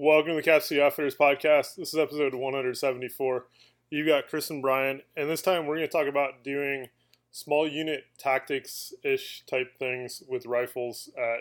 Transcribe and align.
Welcome 0.00 0.28
to 0.28 0.36
the 0.36 0.42
Cap 0.42 0.62
City 0.62 0.80
Outfitters 0.80 1.16
podcast. 1.16 1.74
This 1.74 1.92
is 1.92 1.96
episode 1.96 2.32
174. 2.32 3.46
You've 3.90 4.06
got 4.06 4.28
Chris 4.28 4.48
and 4.48 4.62
Brian, 4.62 5.02
and 5.16 5.28
this 5.28 5.42
time 5.42 5.66
we're 5.66 5.74
going 5.74 5.88
to 5.88 5.92
talk 5.92 6.06
about 6.06 6.44
doing 6.44 6.86
small 7.32 7.66
unit 7.66 8.04
tactics 8.16 8.94
ish 9.02 9.42
type 9.50 9.76
things 9.76 10.22
with 10.28 10.46
rifles 10.46 11.10
at 11.18 11.40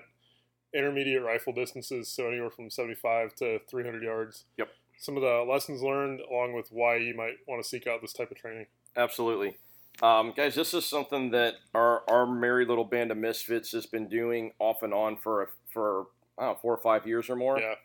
intermediate 0.74 1.22
rifle 1.22 1.54
distances, 1.54 2.08
so 2.08 2.28
anywhere 2.28 2.50
from 2.50 2.72
75 2.72 3.36
to 3.36 3.60
300 3.70 4.02
yards. 4.02 4.46
Yep. 4.58 4.70
Some 4.98 5.18
of 5.18 5.22
the 5.22 5.46
lessons 5.48 5.84
learned, 5.84 6.22
along 6.22 6.54
with 6.54 6.70
why 6.72 6.96
you 6.96 7.14
might 7.16 7.36
want 7.48 7.62
to 7.62 7.70
seek 7.70 7.86
out 7.86 8.02
this 8.02 8.14
type 8.14 8.32
of 8.32 8.38
training. 8.38 8.66
Absolutely. 8.96 9.56
Um, 10.02 10.34
guys, 10.36 10.56
this 10.56 10.74
is 10.74 10.84
something 10.84 11.30
that 11.30 11.54
our, 11.76 12.02
our 12.10 12.26
merry 12.26 12.66
little 12.66 12.86
band 12.86 13.12
of 13.12 13.18
misfits 13.18 13.72
has 13.74 13.86
been 13.86 14.10
doing 14.10 14.54
off 14.58 14.82
and 14.82 14.96
on 14.96 15.16
for 15.16 15.52
for 15.72 16.08
I 16.40 16.46
don't 16.46 16.54
know, 16.54 16.60
four 16.60 16.74
or 16.74 16.82
five 16.82 17.06
years 17.06 17.30
or 17.30 17.36
more. 17.36 17.60
Yeah. 17.60 17.76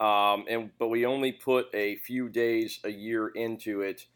Um, 0.00 0.44
and 0.48 0.70
but 0.78 0.88
we 0.88 1.04
only 1.06 1.32
put 1.32 1.66
a 1.74 1.96
few 1.96 2.28
days 2.28 2.78
a 2.84 2.90
year 2.90 3.28
into 3.28 3.80
it, 3.80 4.06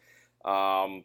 um, 0.44 1.04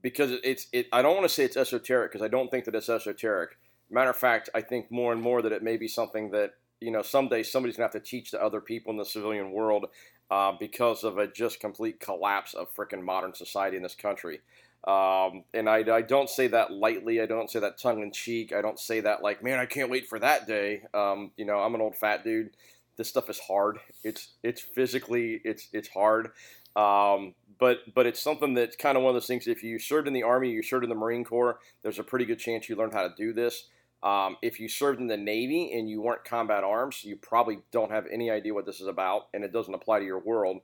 because 0.00 0.32
it's 0.42 0.68
it. 0.72 0.88
I 0.92 1.02
don't 1.02 1.14
want 1.14 1.28
to 1.28 1.34
say 1.34 1.44
it's 1.44 1.56
esoteric 1.56 2.12
because 2.12 2.24
I 2.24 2.28
don't 2.28 2.50
think 2.50 2.64
that 2.64 2.74
it's 2.74 2.88
esoteric. 2.88 3.58
Matter 3.90 4.10
of 4.10 4.16
fact, 4.16 4.48
I 4.54 4.62
think 4.62 4.90
more 4.90 5.12
and 5.12 5.20
more 5.20 5.42
that 5.42 5.52
it 5.52 5.62
may 5.62 5.76
be 5.76 5.86
something 5.86 6.30
that 6.30 6.52
you 6.80 6.90
know 6.90 7.02
someday 7.02 7.42
somebody's 7.42 7.76
gonna 7.76 7.84
have 7.84 7.92
to 7.92 8.00
teach 8.00 8.30
to 8.30 8.42
other 8.42 8.60
people 8.60 8.90
in 8.90 8.96
the 8.96 9.04
civilian 9.04 9.52
world 9.52 9.86
uh, 10.30 10.52
because 10.58 11.04
of 11.04 11.18
a 11.18 11.26
just 11.26 11.60
complete 11.60 12.00
collapse 12.00 12.54
of 12.54 12.74
freaking 12.74 13.02
modern 13.02 13.34
society 13.34 13.76
in 13.76 13.82
this 13.82 13.94
country. 13.94 14.40
Um, 14.84 15.44
and 15.52 15.68
I, 15.68 15.84
I, 15.94 16.02
don't 16.02 16.28
say 16.28 16.48
that 16.48 16.72
lightly. 16.72 17.20
I 17.20 17.26
don't 17.26 17.48
say 17.48 17.60
that 17.60 17.78
tongue 17.78 18.02
in 18.02 18.10
cheek. 18.10 18.52
I 18.52 18.62
don't 18.62 18.80
say 18.80 18.98
that 19.00 19.22
like, 19.22 19.44
man, 19.44 19.60
I 19.60 19.66
can't 19.66 19.90
wait 19.90 20.08
for 20.08 20.18
that 20.18 20.48
day. 20.48 20.82
Um, 20.92 21.30
you 21.36 21.44
know, 21.44 21.58
I'm 21.58 21.76
an 21.76 21.80
old 21.80 21.94
fat 21.94 22.24
dude 22.24 22.50
this 22.96 23.08
stuff 23.08 23.28
is 23.30 23.38
hard. 23.40 23.78
It's 24.04 24.28
it's 24.42 24.60
physically 24.60 25.40
it's 25.44 25.68
it's 25.72 25.88
hard, 25.88 26.30
um, 26.76 27.34
but 27.58 27.78
but 27.94 28.06
it's 28.06 28.20
something 28.22 28.54
that's 28.54 28.76
kind 28.76 28.96
of 28.96 29.02
one 29.02 29.10
of 29.10 29.14
those 29.14 29.26
things. 29.26 29.46
If 29.46 29.62
you 29.62 29.78
served 29.78 30.06
in 30.08 30.14
the 30.14 30.22
army, 30.22 30.50
you 30.50 30.62
served 30.62 30.84
in 30.84 30.90
the 30.90 30.96
Marine 30.96 31.24
Corps, 31.24 31.58
there's 31.82 31.98
a 31.98 32.04
pretty 32.04 32.24
good 32.24 32.38
chance 32.38 32.68
you 32.68 32.76
learned 32.76 32.92
how 32.94 33.02
to 33.08 33.14
do 33.16 33.32
this. 33.32 33.64
Um, 34.02 34.36
if 34.42 34.58
you 34.58 34.68
served 34.68 35.00
in 35.00 35.06
the 35.06 35.16
Navy 35.16 35.72
and 35.78 35.88
you 35.88 36.02
weren't 36.02 36.24
combat 36.24 36.64
arms, 36.64 37.04
you 37.04 37.14
probably 37.16 37.60
don't 37.70 37.92
have 37.92 38.06
any 38.12 38.30
idea 38.30 38.52
what 38.52 38.66
this 38.66 38.80
is 38.80 38.88
about, 38.88 39.28
and 39.32 39.44
it 39.44 39.52
doesn't 39.52 39.74
apply 39.74 40.00
to 40.00 40.04
your 40.04 40.18
world. 40.18 40.58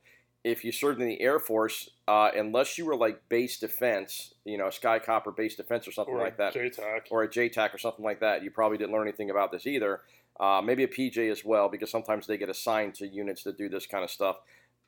If 0.44 0.64
you 0.64 0.72
served 0.72 1.00
in 1.00 1.06
the 1.06 1.20
Air 1.20 1.38
Force, 1.38 1.90
uh, 2.06 2.30
unless 2.36 2.78
you 2.78 2.86
were 2.86 2.96
like 2.96 3.28
base 3.28 3.58
defense, 3.58 4.34
you 4.44 4.56
know, 4.58 4.70
Sky 4.70 4.98
Copper 4.98 5.30
base 5.30 5.54
defense 5.56 5.86
or 5.86 5.92
something 5.92 6.14
Or 6.14 6.18
like 6.20 6.36
that, 6.38 6.54
JTAC. 6.54 7.02
or 7.10 7.22
a 7.24 7.28
JTAC 7.28 7.74
or 7.74 7.78
something 7.78 8.04
like 8.04 8.20
that, 8.20 8.42
you 8.42 8.50
probably 8.50 8.78
didn't 8.78 8.92
learn 8.92 9.06
anything 9.06 9.30
about 9.30 9.52
this 9.52 9.66
either. 9.66 10.00
Uh, 10.40 10.62
maybe 10.64 10.84
a 10.84 10.88
PJ 10.88 11.30
as 11.30 11.44
well, 11.44 11.68
because 11.68 11.90
sometimes 11.90 12.26
they 12.26 12.36
get 12.36 12.48
assigned 12.48 12.94
to 12.94 13.06
units 13.06 13.42
that 13.42 13.58
do 13.58 13.68
this 13.68 13.86
kind 13.86 14.04
of 14.04 14.10
stuff. 14.10 14.36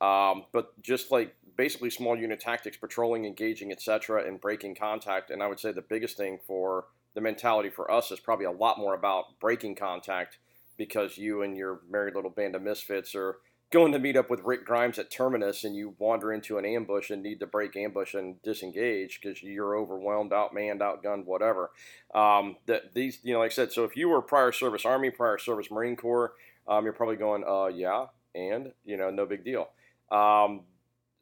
Um, 0.00 0.44
but 0.52 0.80
just 0.80 1.10
like 1.10 1.34
basically 1.56 1.90
small 1.90 2.16
unit 2.16 2.40
tactics, 2.40 2.76
patrolling, 2.76 3.24
engaging, 3.24 3.72
etc., 3.72 4.26
and 4.26 4.40
breaking 4.40 4.76
contact. 4.76 5.30
And 5.30 5.42
I 5.42 5.46
would 5.46 5.60
say 5.60 5.72
the 5.72 5.82
biggest 5.82 6.16
thing 6.16 6.38
for 6.46 6.86
the 7.14 7.20
mentality 7.20 7.68
for 7.68 7.90
us 7.90 8.10
is 8.10 8.20
probably 8.20 8.46
a 8.46 8.50
lot 8.50 8.78
more 8.78 8.94
about 8.94 9.38
breaking 9.40 9.74
contact 9.74 10.38
because 10.78 11.18
you 11.18 11.42
and 11.42 11.56
your 11.56 11.80
merry 11.90 12.12
little 12.14 12.30
band 12.30 12.54
of 12.54 12.62
misfits 12.62 13.14
are 13.14 13.38
going 13.70 13.92
to 13.92 13.98
meet 13.98 14.16
up 14.16 14.28
with 14.28 14.42
Rick 14.42 14.66
Grimes 14.66 14.98
at 14.98 15.10
Terminus 15.10 15.62
and 15.62 15.76
you 15.76 15.94
wander 15.98 16.32
into 16.32 16.58
an 16.58 16.64
ambush 16.64 17.10
and 17.10 17.22
need 17.22 17.38
to 17.40 17.46
break 17.46 17.76
ambush 17.76 18.14
and 18.14 18.42
disengage 18.42 19.20
because 19.20 19.42
you're 19.42 19.76
overwhelmed, 19.76 20.32
outmanned, 20.32 20.80
outgunned, 20.80 21.24
whatever. 21.24 21.70
Um, 22.12 22.56
that 22.66 22.94
these, 22.94 23.20
you 23.22 23.32
know, 23.32 23.38
like 23.38 23.52
I 23.52 23.54
said, 23.54 23.72
so 23.72 23.84
if 23.84 23.96
you 23.96 24.08
were 24.08 24.22
prior 24.22 24.50
service 24.50 24.84
Army, 24.84 25.10
prior 25.10 25.38
service 25.38 25.70
Marine 25.70 25.96
Corps, 25.96 26.32
um, 26.66 26.84
you're 26.84 26.92
probably 26.92 27.16
going, 27.16 27.44
uh, 27.46 27.66
yeah, 27.66 28.06
and 28.34 28.72
you 28.84 28.96
know, 28.96 29.10
no 29.10 29.24
big 29.24 29.44
deal. 29.44 29.68
Um, 30.10 30.62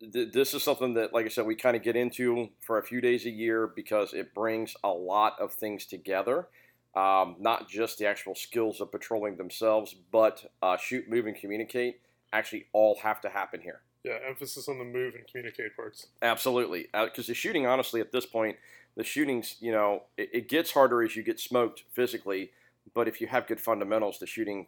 th- 0.01 0.33
this 0.33 0.55
is 0.55 0.63
something 0.63 0.95
that, 0.95 1.13
like 1.13 1.27
I 1.27 1.29
said, 1.29 1.47
we 1.47 1.55
kind 1.55 1.77
of 1.77 1.83
get 1.83 1.97
into 1.97 2.49
for 2.61 2.79
a 2.79 2.83
few 2.83 3.03
days 3.03 3.27
a 3.27 3.31
year 3.31 3.67
because 3.67 4.15
it 4.15 4.35
brings 4.35 4.75
a 4.83 4.89
lot 4.91 5.37
of 5.39 5.53
things 5.53 5.85
together. 5.85 6.49
Um, 6.97 7.37
not 7.39 7.69
just 7.69 7.99
the 7.99 8.07
actual 8.07 8.35
skills 8.35 8.81
of 8.81 8.91
patrolling 8.91 9.37
themselves, 9.37 9.95
but 10.11 10.51
uh, 10.63 10.79
shoot, 10.79 11.09
move, 11.09 11.27
and 11.27 11.37
communicate 11.37 12.01
actually 12.33 12.67
all 12.73 12.99
have 13.03 13.21
to 13.23 13.29
happen 13.29 13.61
here. 13.61 13.81
Yeah, 14.05 14.19
emphasis 14.27 14.69
on 14.69 14.79
the 14.79 14.85
move 14.85 15.15
and 15.15 15.27
communicate 15.27 15.75
parts. 15.77 16.07
Absolutely, 16.23 16.89
because 16.93 17.27
uh, 17.27 17.29
the 17.29 17.35
shooting, 17.35 17.67
honestly, 17.67 18.01
at 18.01 18.13
this 18.13 18.27
point, 18.27 18.57
the 18.97 19.05
shootings, 19.05 19.57
you 19.61 19.73
know, 19.73 20.05
it, 20.17 20.31
it, 20.33 20.49
gets 20.49 20.73
harder 20.73 21.03
as 21.03 21.15
you 21.17 21.23
get 21.23 21.39
smoked 21.39 21.85
physically. 21.93 22.51
But 22.95 23.07
if 23.07 23.21
you 23.21 23.27
have 23.27 23.47
good 23.47 23.61
fundamentals, 23.61 24.19
the 24.19 24.27
shooting, 24.27 24.67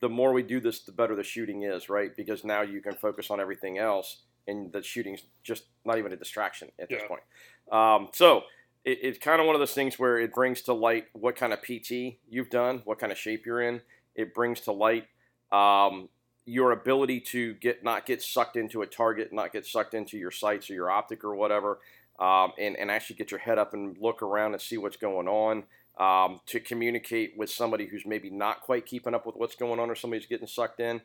the 0.00 0.08
more 0.08 0.32
we 0.32 0.42
do 0.42 0.60
this, 0.60 0.80
the 0.80 0.92
better 0.92 1.16
the 1.16 1.24
shooting 1.24 1.62
is, 1.62 1.88
right? 1.88 2.14
Because 2.14 2.44
now 2.44 2.62
you 2.62 2.80
can 2.80 2.94
focus 2.94 3.30
on 3.30 3.40
everything 3.40 3.78
else, 3.78 4.22
and 4.46 4.72
the 4.72 4.82
shooting's 4.82 5.22
just 5.42 5.64
not 5.84 5.98
even 5.98 6.12
a 6.12 6.16
distraction 6.16 6.70
at 6.78 6.90
Yeah. 6.90 6.98
this 6.98 7.08
point. 7.08 7.22
Um, 7.70 8.08
so 8.12 8.42
it, 8.84 8.98
it's 9.02 9.18
kind 9.18 9.40
of 9.40 9.46
one 9.46 9.54
of 9.54 9.60
those 9.60 9.74
things 9.74 9.98
where 9.98 10.18
it 10.18 10.34
brings 10.34 10.62
to 10.62 10.72
light 10.72 11.06
what 11.12 11.36
kind 11.36 11.52
of 11.52 11.62
PT 11.62 12.18
you've 12.28 12.50
done, 12.50 12.82
what 12.84 12.98
kind 12.98 13.12
of 13.12 13.18
shape 13.18 13.46
you're 13.46 13.62
in. 13.62 13.80
It 14.14 14.34
brings 14.34 14.60
to 14.62 14.72
light 14.72 15.06
um, 15.52 16.08
your 16.44 16.72
ability 16.72 17.20
to 17.20 17.54
get 17.54 17.84
not 17.84 18.06
get 18.06 18.22
sucked 18.22 18.56
into 18.56 18.82
a 18.82 18.86
target, 18.86 19.32
not 19.32 19.52
get 19.52 19.66
sucked 19.66 19.94
into 19.94 20.18
your 20.18 20.30
sights 20.30 20.70
or 20.70 20.74
your 20.74 20.90
optic 20.90 21.24
or 21.24 21.34
whatever, 21.34 21.78
um, 22.18 22.52
and 22.58 22.76
and 22.76 22.90
actually 22.90 23.16
get 23.16 23.30
your 23.30 23.40
head 23.40 23.58
up 23.58 23.74
and 23.74 23.96
look 23.98 24.22
around 24.22 24.52
and 24.52 24.60
see 24.60 24.76
what's 24.76 24.96
going 24.96 25.28
on. 25.28 25.64
Um, 25.98 26.40
to 26.46 26.58
communicate 26.58 27.36
with 27.36 27.50
somebody 27.50 27.84
who's 27.84 28.06
maybe 28.06 28.30
not 28.30 28.62
quite 28.62 28.86
keeping 28.86 29.14
up 29.14 29.26
with 29.26 29.36
what's 29.36 29.54
going 29.54 29.78
on 29.78 29.90
or 29.90 29.94
somebody's 29.94 30.24
getting 30.24 30.46
sucked 30.46 30.80
in. 30.80 31.02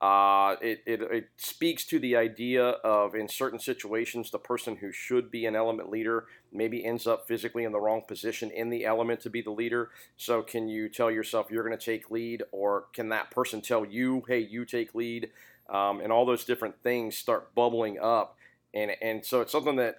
Uh, 0.00 0.56
it, 0.62 0.82
it, 0.86 1.02
it 1.02 1.28
speaks 1.36 1.84
to 1.84 1.98
the 1.98 2.16
idea 2.16 2.64
of 2.64 3.14
in 3.14 3.28
certain 3.28 3.58
situations 3.58 4.30
the 4.30 4.38
person 4.38 4.76
who 4.76 4.90
should 4.90 5.30
be 5.30 5.44
an 5.44 5.54
element 5.54 5.90
leader 5.90 6.24
maybe 6.50 6.82
ends 6.86 7.06
up 7.06 7.28
physically 7.28 7.64
in 7.64 7.72
the 7.72 7.78
wrong 7.78 8.00
position 8.08 8.50
in 8.50 8.70
the 8.70 8.86
element 8.86 9.20
to 9.20 9.28
be 9.28 9.42
the 9.42 9.50
leader. 9.50 9.90
So 10.16 10.40
can 10.40 10.68
you 10.68 10.88
tell 10.88 11.10
yourself 11.10 11.50
you're 11.50 11.66
going 11.66 11.78
to 11.78 11.84
take 11.84 12.10
lead 12.10 12.42
or 12.50 12.86
can 12.94 13.10
that 13.10 13.30
person 13.30 13.60
tell 13.60 13.84
you 13.84 14.22
hey 14.26 14.38
you 14.38 14.64
take 14.64 14.94
lead? 14.94 15.30
Um, 15.68 16.00
and 16.00 16.10
all 16.10 16.24
those 16.24 16.44
different 16.44 16.82
things 16.82 17.16
start 17.16 17.54
bubbling 17.54 17.98
up. 18.00 18.36
And 18.72 18.92
and 19.02 19.24
so 19.24 19.42
it's 19.42 19.52
something 19.52 19.76
that 19.76 19.96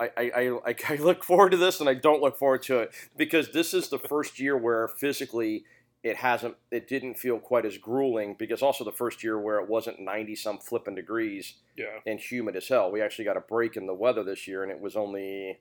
I, 0.00 0.10
I, 0.16 0.50
I, 0.66 0.74
I 0.88 0.94
look 0.98 1.22
forward 1.22 1.50
to 1.50 1.56
this 1.56 1.78
and 1.78 1.88
I 1.88 1.94
don't 1.94 2.20
look 2.20 2.36
forward 2.36 2.62
to 2.64 2.80
it 2.80 2.90
because 3.16 3.52
this 3.52 3.72
is 3.72 3.88
the 3.88 4.00
first 4.00 4.40
year 4.40 4.56
where 4.56 4.88
physically 4.88 5.64
it 6.04 6.16
hasn't 6.16 6.54
it 6.70 6.86
didn't 6.86 7.14
feel 7.14 7.38
quite 7.40 7.64
as 7.64 7.76
grueling 7.78 8.36
because 8.38 8.62
also 8.62 8.84
the 8.84 8.92
first 8.92 9.24
year 9.24 9.40
where 9.40 9.58
it 9.58 9.68
wasn't 9.68 9.98
90 9.98 10.36
some 10.36 10.58
flipping 10.58 10.94
degrees 10.94 11.54
Yeah. 11.76 11.98
and 12.06 12.20
humid 12.20 12.54
as 12.56 12.68
hell 12.68 12.92
we 12.92 13.00
actually 13.00 13.24
got 13.24 13.36
a 13.38 13.40
break 13.40 13.76
in 13.76 13.86
the 13.86 13.94
weather 13.94 14.22
this 14.22 14.46
year 14.46 14.62
and 14.62 14.70
it 14.70 14.78
was 14.80 14.94
only 14.94 15.58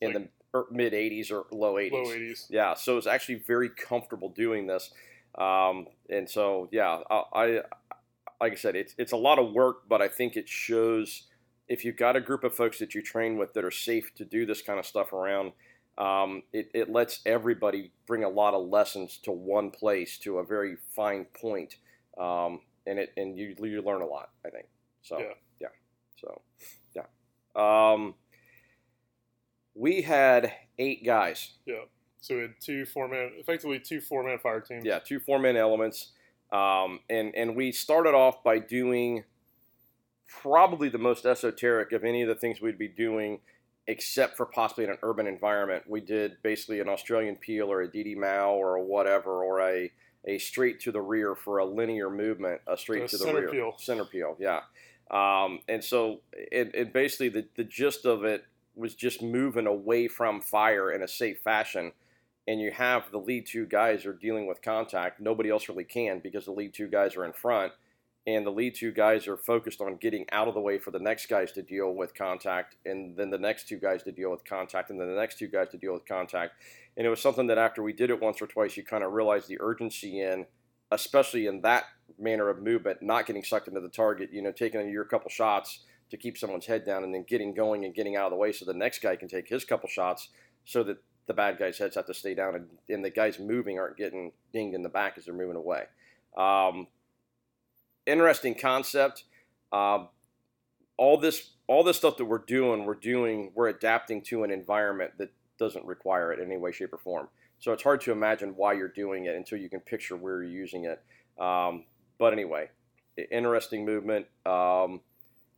in 0.00 0.12
Like- 0.12 0.14
the 0.52 0.58
er, 0.58 0.66
mid 0.70 0.92
80s 0.92 1.30
or 1.30 1.46
low 1.52 1.74
80s 1.74 1.92
Low 1.92 2.04
80s. 2.04 2.46
yeah 2.50 2.74
so 2.74 2.98
it's 2.98 3.06
actually 3.06 3.36
very 3.36 3.70
comfortable 3.70 4.28
doing 4.28 4.66
this 4.66 4.90
um, 5.38 5.86
and 6.10 6.28
so 6.28 6.68
yeah 6.72 7.00
I, 7.08 7.22
I 7.32 7.46
like 8.40 8.52
i 8.52 8.56
said 8.56 8.74
it's, 8.76 8.94
it's 8.98 9.12
a 9.12 9.16
lot 9.16 9.38
of 9.38 9.52
work 9.52 9.88
but 9.88 10.02
i 10.02 10.08
think 10.08 10.36
it 10.36 10.48
shows 10.48 11.28
if 11.68 11.84
you've 11.84 11.96
got 11.96 12.16
a 12.16 12.20
group 12.20 12.42
of 12.44 12.54
folks 12.54 12.78
that 12.80 12.94
you 12.94 13.02
train 13.02 13.38
with 13.38 13.54
that 13.54 13.64
are 13.64 13.70
safe 13.70 14.14
to 14.16 14.24
do 14.24 14.46
this 14.46 14.62
kind 14.62 14.78
of 14.78 14.86
stuff 14.86 15.12
around 15.12 15.52
um, 15.98 16.42
it, 16.52 16.70
it 16.74 16.90
lets 16.90 17.20
everybody 17.24 17.92
bring 18.06 18.24
a 18.24 18.28
lot 18.28 18.54
of 18.54 18.68
lessons 18.68 19.18
to 19.24 19.32
one 19.32 19.70
place 19.70 20.18
to 20.18 20.38
a 20.38 20.44
very 20.44 20.76
fine 20.94 21.24
point 21.40 21.76
um, 22.18 22.60
and 22.86 22.98
it 22.98 23.12
and 23.16 23.38
you, 23.38 23.54
you 23.62 23.82
learn 23.82 24.02
a 24.02 24.06
lot 24.06 24.30
i 24.46 24.50
think 24.50 24.66
so 25.02 25.18
Yeah. 25.18 25.32
yeah 25.60 25.68
so 26.20 26.40
yeah 26.94 27.92
um, 27.92 28.14
we 29.74 30.02
had 30.02 30.52
eight 30.78 31.04
guys 31.04 31.50
Yeah. 31.66 31.84
So 32.20 32.34
we 32.34 32.40
had 32.42 32.54
two 32.60 32.84
four 32.86 33.06
man, 33.08 33.30
effectively 33.38 33.78
two 33.78 34.00
four 34.00 34.24
man 34.24 34.38
fire 34.40 34.60
teams. 34.60 34.84
Yeah, 34.84 34.98
two 34.98 35.20
four 35.20 35.38
man 35.38 35.56
elements, 35.56 36.10
um, 36.50 36.98
and 37.08 37.32
and 37.36 37.54
we 37.54 37.70
started 37.70 38.14
off 38.14 38.42
by 38.42 38.58
doing 38.58 39.22
probably 40.26 40.88
the 40.88 40.98
most 40.98 41.24
esoteric 41.24 41.92
of 41.92 42.02
any 42.02 42.22
of 42.22 42.28
the 42.28 42.34
things 42.34 42.60
we'd 42.60 42.78
be 42.78 42.88
doing, 42.88 43.38
except 43.88 44.36
for 44.36 44.46
possibly 44.46 44.84
in 44.84 44.90
an 44.90 44.98
urban 45.02 45.26
environment. 45.26 45.84
We 45.88 46.00
did 46.00 46.36
basically 46.42 46.80
an 46.80 46.88
Australian 46.88 47.36
peel 47.36 47.70
or 47.70 47.82
a 47.82 47.88
DD 47.88 48.16
Mao 48.16 48.52
or 48.52 48.76
a 48.76 48.82
whatever 48.82 49.44
or 49.44 49.60
a 49.60 49.90
a 50.28 50.38
straight 50.38 50.80
to 50.80 50.90
the 50.90 51.00
rear 51.00 51.36
for 51.36 51.58
a 51.58 51.64
linear 51.64 52.10
movement, 52.10 52.60
a 52.66 52.76
straight 52.76 53.04
A 53.04 53.08
to 53.08 53.16
the 53.16 53.24
center 53.24 53.40
rear 53.42 53.50
peel. 53.50 53.74
center 53.78 54.04
peel. 54.04 54.36
Yeah, 54.40 54.60
um, 55.10 55.60
and 55.68 55.82
so 55.82 56.20
it, 56.32 56.72
it 56.74 56.92
basically 56.92 57.28
the 57.28 57.46
the 57.56 57.64
gist 57.64 58.04
of 58.04 58.24
it 58.24 58.44
was 58.74 58.94
just 58.94 59.22
moving 59.22 59.66
away 59.66 60.08
from 60.08 60.40
fire 60.40 60.90
in 60.90 61.02
a 61.02 61.08
safe 61.08 61.38
fashion 61.42 61.92
and 62.48 62.60
you 62.60 62.70
have 62.70 63.10
the 63.10 63.18
lead 63.18 63.46
two 63.46 63.66
guys 63.66 64.06
are 64.06 64.12
dealing 64.12 64.46
with 64.46 64.62
contact, 64.62 65.20
nobody 65.20 65.50
else 65.50 65.68
really 65.68 65.84
can 65.84 66.20
because 66.20 66.44
the 66.44 66.52
lead 66.52 66.72
two 66.72 66.86
guys 66.86 67.16
are 67.16 67.24
in 67.24 67.32
front, 67.32 67.72
and 68.26 68.44
the 68.44 68.50
lead 68.50 68.74
two 68.74 68.90
guys 68.90 69.28
are 69.28 69.36
focused 69.36 69.80
on 69.80 69.96
getting 69.96 70.26
out 70.32 70.48
of 70.48 70.54
the 70.54 70.60
way 70.60 70.78
for 70.78 70.90
the 70.90 70.98
next 70.98 71.26
guys 71.26 71.52
to 71.52 71.62
deal 71.62 71.94
with 71.94 72.14
contact, 72.14 72.76
and 72.84 73.16
then 73.16 73.30
the 73.30 73.38
next 73.38 73.68
two 73.68 73.78
guys 73.78 74.02
to 74.02 74.12
deal 74.12 74.30
with 74.30 74.44
contact, 74.44 74.90
and 74.90 75.00
then 75.00 75.08
the 75.08 75.20
next 75.20 75.38
two 75.38 75.46
guys 75.46 75.68
to 75.70 75.78
deal 75.78 75.92
with 75.92 76.06
contact. 76.06 76.54
And 76.96 77.06
it 77.06 77.10
was 77.10 77.20
something 77.20 77.46
that 77.46 77.58
after 77.58 77.82
we 77.82 77.92
did 77.92 78.10
it 78.10 78.20
once 78.20 78.42
or 78.42 78.46
twice, 78.46 78.76
you 78.76 78.82
kind 78.82 79.04
of 79.04 79.12
realized 79.12 79.48
the 79.48 79.60
urgency 79.60 80.20
in, 80.20 80.46
especially 80.90 81.46
in 81.46 81.60
that 81.60 81.84
manner 82.18 82.48
of 82.48 82.62
movement, 82.62 83.02
not 83.02 83.26
getting 83.26 83.44
sucked 83.44 83.68
into 83.68 83.80
the 83.80 83.88
target. 83.88 84.30
You 84.32 84.42
know, 84.42 84.52
taking 84.52 84.88
your 84.90 85.04
couple 85.04 85.30
shots 85.30 85.80
to 86.10 86.16
keep 86.16 86.38
someone's 86.38 86.66
head 86.66 86.84
down, 86.84 87.04
and 87.04 87.14
then 87.14 87.24
getting 87.28 87.54
going 87.54 87.84
and 87.84 87.94
getting 87.94 88.16
out 88.16 88.26
of 88.26 88.30
the 88.30 88.36
way 88.36 88.52
so 88.52 88.64
the 88.64 88.74
next 88.74 89.00
guy 89.00 89.14
can 89.14 89.28
take 89.28 89.48
his 89.48 89.64
couple 89.64 89.88
shots, 89.88 90.30
so 90.64 90.82
that 90.82 90.96
the 91.26 91.34
bad 91.34 91.58
guys' 91.58 91.78
heads 91.78 91.96
have 91.96 92.06
to 92.06 92.14
stay 92.14 92.34
down, 92.34 92.54
and, 92.54 92.66
and 92.88 93.04
the 93.04 93.10
guys 93.10 93.38
moving 93.38 93.78
aren't 93.78 93.96
getting 93.96 94.32
dinged 94.52 94.74
in 94.74 94.82
the 94.82 94.88
back 94.88 95.18
as 95.18 95.24
they're 95.24 95.34
moving 95.34 95.56
away. 95.56 95.84
Um, 96.36 96.86
interesting 98.06 98.54
concept. 98.54 99.24
Um, 99.72 100.08
all 100.96 101.18
this 101.18 101.50
all 101.68 101.82
this 101.82 101.96
stuff 101.96 102.16
that 102.16 102.24
we're 102.24 102.38
doing, 102.38 102.84
we're 102.84 102.94
doing, 102.94 103.50
we're 103.54 103.68
adapting 103.68 104.22
to 104.22 104.44
an 104.44 104.50
environment 104.50 105.12
that 105.18 105.32
doesn't 105.58 105.84
require 105.84 106.32
it 106.32 106.38
in 106.38 106.46
any 106.46 106.56
way, 106.56 106.70
shape, 106.70 106.92
or 106.92 106.98
form. 106.98 107.28
So 107.58 107.72
it's 107.72 107.82
hard 107.82 108.00
to 108.02 108.12
imagine 108.12 108.50
why 108.56 108.74
you're 108.74 108.88
doing 108.88 109.24
it 109.24 109.34
until 109.34 109.58
you 109.58 109.68
can 109.68 109.80
picture 109.80 110.16
where 110.16 110.42
you're 110.42 110.52
using 110.52 110.84
it. 110.84 111.02
Um, 111.42 111.84
but 112.18 112.32
anyway, 112.32 112.70
interesting 113.30 113.84
movement. 113.84 114.26
Um, 114.44 115.00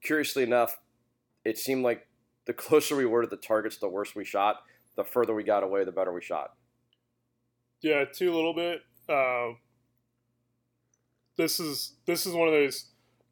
curiously 0.02 0.44
enough, 0.44 0.78
it 1.44 1.58
seemed 1.58 1.84
like 1.84 2.06
the 2.46 2.54
closer 2.54 2.96
we 2.96 3.04
were 3.04 3.22
to 3.22 3.28
the 3.28 3.36
targets, 3.36 3.76
the 3.76 3.88
worse 3.88 4.14
we 4.14 4.24
shot. 4.24 4.62
The 4.96 5.04
further 5.04 5.34
we 5.34 5.44
got 5.44 5.62
away, 5.62 5.84
the 5.84 5.92
better 5.92 6.12
we 6.12 6.22
shot. 6.22 6.54
Yeah, 7.80 8.04
too 8.04 8.34
little 8.34 8.54
bit. 8.54 8.80
Uh, 9.08 9.54
this 11.38 11.58
is 11.58 11.94
this 12.05 12.26
is 12.26 12.35
one 12.35 12.49
of 12.49 12.52
those 12.52 12.87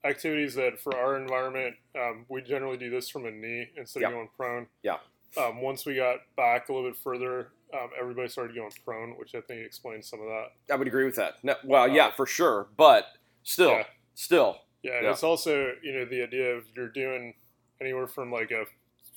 activities 0.04 0.54
that 0.54 0.80
for 0.80 0.96
our 0.96 1.16
environment, 1.18 1.74
um, 2.00 2.24
we 2.30 2.40
generally 2.40 2.76
do 2.78 2.88
this 2.88 3.10
from 3.10 3.26
a 3.26 3.30
knee 3.30 3.68
instead 3.76 4.00
Yeah. 4.02 4.08
of 4.08 4.14
going 4.14 4.28
prone. 4.36 4.66
Yeah. 4.82 4.98
Um, 5.36 5.60
once 5.60 5.84
we 5.84 5.96
got 5.96 6.20
back 6.36 6.68
a 6.68 6.72
little 6.72 6.88
bit 6.88 6.96
further, 6.96 7.48
um, 7.74 7.90
everybody 8.00 8.28
started 8.28 8.54
going 8.54 8.70
prone, 8.84 9.18
which 9.18 9.34
I 9.34 9.40
think 9.42 9.66
explains 9.66 10.08
some 10.08 10.20
of 10.20 10.26
that. 10.28 10.52
I 10.72 10.76
would 10.76 10.86
agree 10.86 11.04
with 11.04 11.16
that. 11.16 11.42
No, 11.44 11.56
well, 11.64 11.88
yeah, 11.88 12.12
for 12.12 12.24
sure, 12.24 12.68
but 12.76 13.18
still, 13.42 13.70
Yeah. 13.70 13.86
still, 14.14 14.60
Yeah, 14.82 14.94
and 14.98 15.04
Yeah. 15.06 15.10
it's 15.10 15.24
also 15.24 15.74
you 15.82 15.92
know 15.92 16.04
the 16.04 16.22
idea 16.22 16.54
of 16.54 16.64
you're 16.76 16.88
doing 16.88 17.34
anywhere 17.80 18.06
from 18.06 18.30
like 18.30 18.52
a 18.52 18.66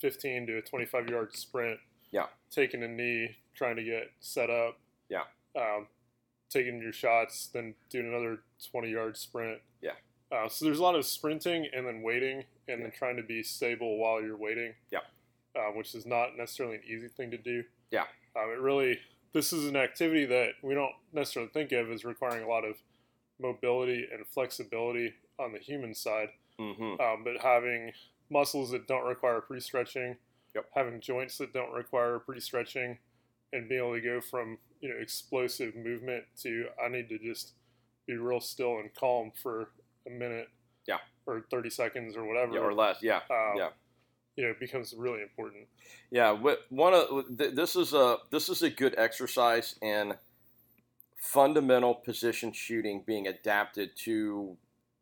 15 0.00 0.46
to 0.48 0.58
a 0.58 0.62
25 0.62 1.08
yard 1.08 1.34
sprint. 1.36 1.78
Yeah. 2.10 2.26
Taking 2.50 2.82
a 2.82 2.88
knee, 2.88 3.36
trying 3.54 3.76
to 3.76 3.84
get 3.84 4.10
set 4.18 4.50
up. 4.50 4.80
Yeah. 5.08 5.24
Um, 5.54 5.86
taking 6.50 6.80
your 6.82 6.92
shots, 6.92 7.48
then 7.52 7.74
doing 7.88 8.06
another 8.08 8.40
20 8.70 8.90
yard 8.90 9.16
sprint. 9.16 9.60
Yeah. 9.80 9.92
Uh, 10.32 10.48
so 10.48 10.64
there's 10.64 10.78
a 10.78 10.82
lot 10.82 10.94
of 10.94 11.06
sprinting 11.06 11.66
and 11.74 11.86
then 11.86 12.02
waiting 12.02 12.44
and 12.68 12.82
then 12.82 12.90
trying 12.90 13.16
to 13.16 13.22
be 13.22 13.42
stable 13.42 13.98
while 13.98 14.20
you're 14.22 14.36
waiting. 14.36 14.74
Yeah. 14.90 15.00
Uh, 15.56 15.72
which 15.74 15.94
is 15.94 16.06
not 16.06 16.36
necessarily 16.36 16.76
an 16.76 16.82
easy 16.86 17.08
thing 17.08 17.30
to 17.32 17.38
do. 17.38 17.64
Yeah. 17.90 18.04
Um, 18.36 18.50
it 18.50 18.60
really, 18.60 18.98
this 19.32 19.52
is 19.52 19.66
an 19.66 19.76
activity 19.76 20.26
that 20.26 20.50
we 20.62 20.74
don't 20.74 20.92
necessarily 21.12 21.50
think 21.52 21.72
of 21.72 21.90
as 21.90 22.04
requiring 22.04 22.44
a 22.44 22.48
lot 22.48 22.64
of 22.64 22.76
mobility 23.40 24.06
and 24.12 24.26
flexibility 24.26 25.14
on 25.38 25.52
the 25.52 25.58
human 25.58 25.94
side 25.94 26.28
hmm 26.58 26.94
um, 27.00 27.24
but 27.24 27.38
having 27.42 27.90
muscles 28.28 28.70
that 28.70 28.86
don't 28.86 29.06
require 29.06 29.40
pre-stretching, 29.40 30.14
Yep. 30.54 30.66
having 30.74 31.00
joints 31.00 31.38
that 31.38 31.52
don't 31.54 31.72
require 31.72 32.18
pre-stretching, 32.18 32.98
and 33.52 33.68
being 33.68 33.80
able 33.80 33.94
to 33.94 34.00
go 34.00 34.20
from 34.20 34.58
you 34.80 34.88
know 34.88 34.96
explosive 35.00 35.74
movement 35.76 36.24
to 36.42 36.66
I 36.82 36.88
need 36.88 37.08
to 37.10 37.18
just 37.18 37.52
be 38.06 38.16
real 38.16 38.40
still 38.40 38.78
and 38.78 38.92
calm 38.94 39.32
for 39.42 39.70
a 40.06 40.10
minute, 40.10 40.48
Yeah. 40.86 40.98
or 41.26 41.44
thirty 41.50 41.70
seconds 41.70 42.16
or 42.16 42.24
whatever, 42.24 42.54
yeah, 42.54 42.60
or 42.60 42.74
less, 42.74 42.98
yeah, 43.02 43.20
um, 43.30 43.54
yeah. 43.56 43.68
you 44.36 44.44
know, 44.44 44.50
it 44.50 44.60
becomes 44.60 44.94
really 44.96 45.22
important. 45.22 45.66
Yeah, 46.10 46.32
one 46.70 46.94
of 46.94 47.24
this 47.38 47.76
is 47.76 47.92
a 47.92 48.18
this 48.30 48.48
is 48.48 48.62
a 48.62 48.70
good 48.70 48.94
exercise 48.98 49.76
in 49.82 50.14
fundamental 51.16 51.94
position 51.94 52.50
shooting 52.52 53.02
being 53.06 53.26
adapted 53.26 53.94
to 53.94 54.56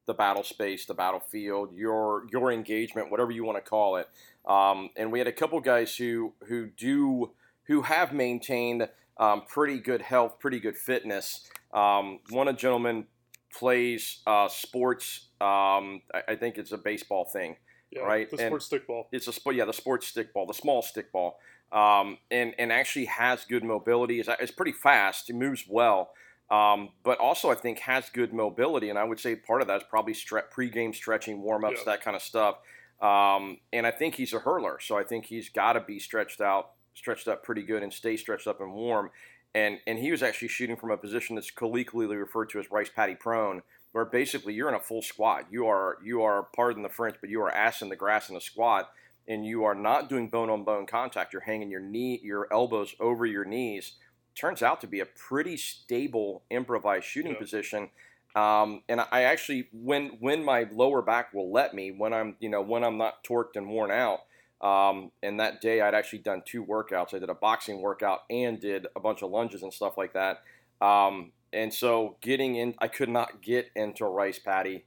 the 0.06 0.14
battle 0.14 0.42
space, 0.42 0.86
the 0.86 0.94
battlefield, 0.94 1.72
your 1.75 2.26
your 2.32 2.50
engagement, 2.50 3.10
whatever 3.10 3.30
you 3.30 3.44
want 3.44 3.62
to 3.62 3.70
call 3.70 3.96
it. 3.96 4.08
Um, 4.46 4.90
and 4.96 5.12
we 5.12 5.19
had 5.19 5.28
a 5.28 5.32
couple 5.32 5.60
guys 5.60 5.96
who 5.96 6.32
who 6.48 6.66
do 6.66 7.30
who 7.64 7.82
have 7.82 8.12
maintained 8.12 8.88
um, 9.18 9.42
pretty 9.48 9.78
good 9.78 10.02
health, 10.02 10.38
pretty 10.38 10.60
good 10.60 10.76
fitness. 10.76 11.48
Um, 11.72 12.20
one 12.30 12.48
of 12.48 12.54
the 12.56 12.60
gentlemen 12.60 13.06
plays 13.52 14.18
uh, 14.26 14.48
sports. 14.48 15.28
Um, 15.40 16.02
I, 16.14 16.22
I 16.28 16.36
think 16.36 16.58
it's 16.58 16.72
a 16.72 16.78
baseball 16.78 17.24
thing 17.24 17.56
Yeah, 17.90 18.00
Right, 18.02 18.30
The 18.30 18.38
sports 18.38 18.68
stickball. 18.68 19.04
it's 19.12 19.28
a 19.28 19.32
sport, 19.32 19.56
yeah, 19.56 19.64
the 19.64 19.72
sports 19.72 20.10
stickball, 20.10 20.46
the 20.46 20.54
small 20.54 20.82
stickball, 20.82 21.34
um, 21.72 22.18
and 22.30 22.54
and 22.58 22.72
actually 22.72 23.06
has 23.06 23.44
good 23.44 23.64
mobility. 23.64 24.20
It's, 24.20 24.28
it's 24.40 24.52
pretty 24.52 24.72
fast. 24.72 25.30
It 25.30 25.34
moves 25.36 25.64
well, 25.68 26.10
um, 26.50 26.90
but 27.04 27.18
also 27.18 27.50
I 27.50 27.54
think 27.54 27.80
has 27.80 28.08
good 28.10 28.32
mobility. 28.32 28.90
And 28.90 28.98
I 28.98 29.04
would 29.04 29.20
say 29.20 29.36
part 29.36 29.60
of 29.62 29.68
that 29.68 29.78
is 29.78 29.86
probably 29.88 30.14
stre- 30.14 30.50
pregame 30.54 30.94
stretching, 30.94 31.42
warm 31.42 31.64
ups, 31.64 31.78
Yeah. 31.86 31.92
that 31.92 32.02
kind 32.02 32.16
of 32.16 32.22
stuff. 32.22 32.56
Um, 33.00 33.58
and 33.72 33.86
I 33.86 33.92
think 33.92 34.16
he's 34.16 34.32
a 34.32 34.40
hurler, 34.40 34.78
so 34.80 34.98
I 34.98 35.04
think 35.04 35.26
he's 35.26 35.48
got 35.50 35.74
to 35.74 35.80
be 35.80 35.98
stretched 36.00 36.40
out, 36.40 36.70
stretched 36.98 37.28
up 37.28 37.42
pretty 37.42 37.62
good, 37.62 37.82
and 37.82 37.92
stay 37.92 38.16
stretched 38.16 38.46
up 38.46 38.60
and 38.60 38.74
warm. 38.74 39.10
And 39.54 39.78
and 39.86 39.98
he 39.98 40.10
was 40.10 40.22
actually 40.22 40.48
shooting 40.48 40.76
from 40.76 40.90
a 40.90 40.96
position 40.96 41.36
that's 41.36 41.50
colloquially 41.50 42.16
referred 42.16 42.50
to 42.50 42.58
as 42.58 42.70
rice 42.70 42.90
paddy 42.94 43.14
prone, 43.14 43.62
where 43.92 44.04
basically 44.04 44.52
you're 44.52 44.68
in 44.68 44.74
a 44.74 44.80
full 44.80 45.00
squat. 45.02 45.46
You 45.50 45.66
are 45.66 45.96
you 46.04 46.22
are 46.22 46.48
pardon 46.54 46.82
the 46.82 46.88
French, 46.90 47.16
but 47.20 47.30
you 47.30 47.40
are 47.40 47.50
ass 47.50 47.80
in 47.80 47.88
the 47.88 47.96
grass 47.96 48.28
in 48.28 48.36
a 48.36 48.40
squat, 48.40 48.90
and 49.26 49.46
you 49.46 49.64
are 49.64 49.74
not 49.74 50.08
doing 50.10 50.28
bone 50.28 50.50
on 50.50 50.64
bone 50.64 50.86
contact. 50.86 51.32
You're 51.32 51.42
hanging 51.42 51.70
your 51.70 51.80
knee, 51.80 52.20
your 52.22 52.46
elbows 52.52 52.94
over 53.00 53.24
your 53.24 53.46
knees. 53.46 53.92
Turns 54.34 54.62
out 54.62 54.80
to 54.82 54.86
be 54.86 55.00
a 55.00 55.06
pretty 55.06 55.56
stable 55.56 56.42
improvised 56.50 57.06
shooting 57.06 57.32
Yeah. 57.32 57.38
position. 57.38 57.90
Um, 58.36 58.82
and 58.88 59.00
I 59.00 59.22
actually, 59.22 59.68
when 59.72 60.18
when 60.20 60.44
my 60.44 60.66
lower 60.70 61.00
back 61.00 61.32
will 61.32 61.50
let 61.50 61.72
me, 61.74 61.90
when 61.90 62.12
I'm 62.12 62.36
you 62.38 62.50
know 62.50 62.60
when 62.60 62.84
I'm 62.84 62.98
not 62.98 63.24
torqued 63.24 63.56
and 63.56 63.68
worn 63.70 63.90
out, 63.90 64.20
um, 64.60 65.12
and 65.22 65.38
that 65.40 65.60
day 65.60 65.81
I'd 65.81 65.94
actually 65.94 66.20
done 66.20 66.43
two 66.44 66.64
workouts. 66.64 67.14
I 67.14 67.19
did 67.19 67.28
a 67.31 67.34
boxing 67.34 67.81
workout 67.81 68.20
and 68.31 68.60
did 68.60 68.87
a 68.96 69.00
bunch 69.00 69.22
of 69.22 69.31
lunges 69.31 69.62
and 69.62 69.72
stuff 69.72 69.96
like 69.96 70.14
that. 70.14 70.43
Um, 70.81 71.32
and 71.52 71.72
so 71.72 72.16
getting 72.20 72.56
in, 72.56 72.75
I 72.78 72.88
could 72.88 73.08
not 73.08 73.40
get 73.43 73.70
into 73.75 74.05
a 74.05 74.10
rice 74.10 74.38
paddy, 74.38 74.84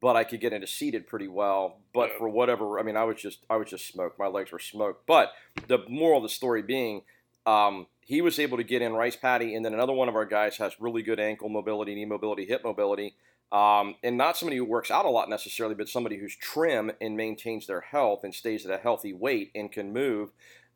but 0.00 0.16
I 0.16 0.24
could 0.24 0.40
get 0.40 0.52
into 0.52 0.66
seated 0.66 1.06
pretty 1.06 1.28
well. 1.28 1.78
But 1.92 2.12
for 2.18 2.28
whatever, 2.28 2.78
I 2.78 2.82
mean, 2.82 2.96
I 2.96 3.04
was 3.04 3.20
just, 3.20 3.40
I 3.50 3.56
was 3.56 3.68
just 3.68 3.86
smoked. 3.86 4.18
My 4.18 4.26
legs 4.28 4.52
were 4.52 4.58
smoked. 4.58 5.06
But 5.06 5.32
the 5.68 5.80
moral 5.88 6.18
of 6.18 6.22
the 6.22 6.28
story 6.28 6.62
being, 6.62 7.02
um, 7.44 7.86
he 8.00 8.20
was 8.20 8.38
able 8.38 8.56
to 8.56 8.64
get 8.64 8.82
in 8.82 8.92
rice 8.92 9.16
paddy, 9.16 9.54
and 9.54 9.64
then 9.64 9.74
another 9.74 9.92
one 9.92 10.08
of 10.08 10.16
our 10.16 10.24
guys 10.24 10.56
has 10.56 10.74
really 10.80 11.02
good 11.02 11.20
ankle 11.20 11.48
mobility, 11.48 11.94
knee 11.94 12.04
mobility, 12.04 12.46
hip 12.46 12.62
mobility. 12.64 13.14
Um, 13.52 13.96
and 14.02 14.16
not 14.16 14.38
somebody 14.38 14.56
who 14.56 14.64
works 14.64 14.90
out 14.90 15.04
a 15.04 15.10
lot 15.10 15.28
necessarily, 15.28 15.74
but 15.74 15.88
somebody 15.88 16.16
who's 16.16 16.34
trim 16.34 16.90
and 17.02 17.16
maintains 17.16 17.66
their 17.66 17.82
health 17.82 18.24
and 18.24 18.34
stays 18.34 18.64
at 18.64 18.72
a 18.72 18.82
healthy 18.82 19.12
weight 19.12 19.50
and 19.54 19.70
can 19.70 19.92
move. 19.92 20.30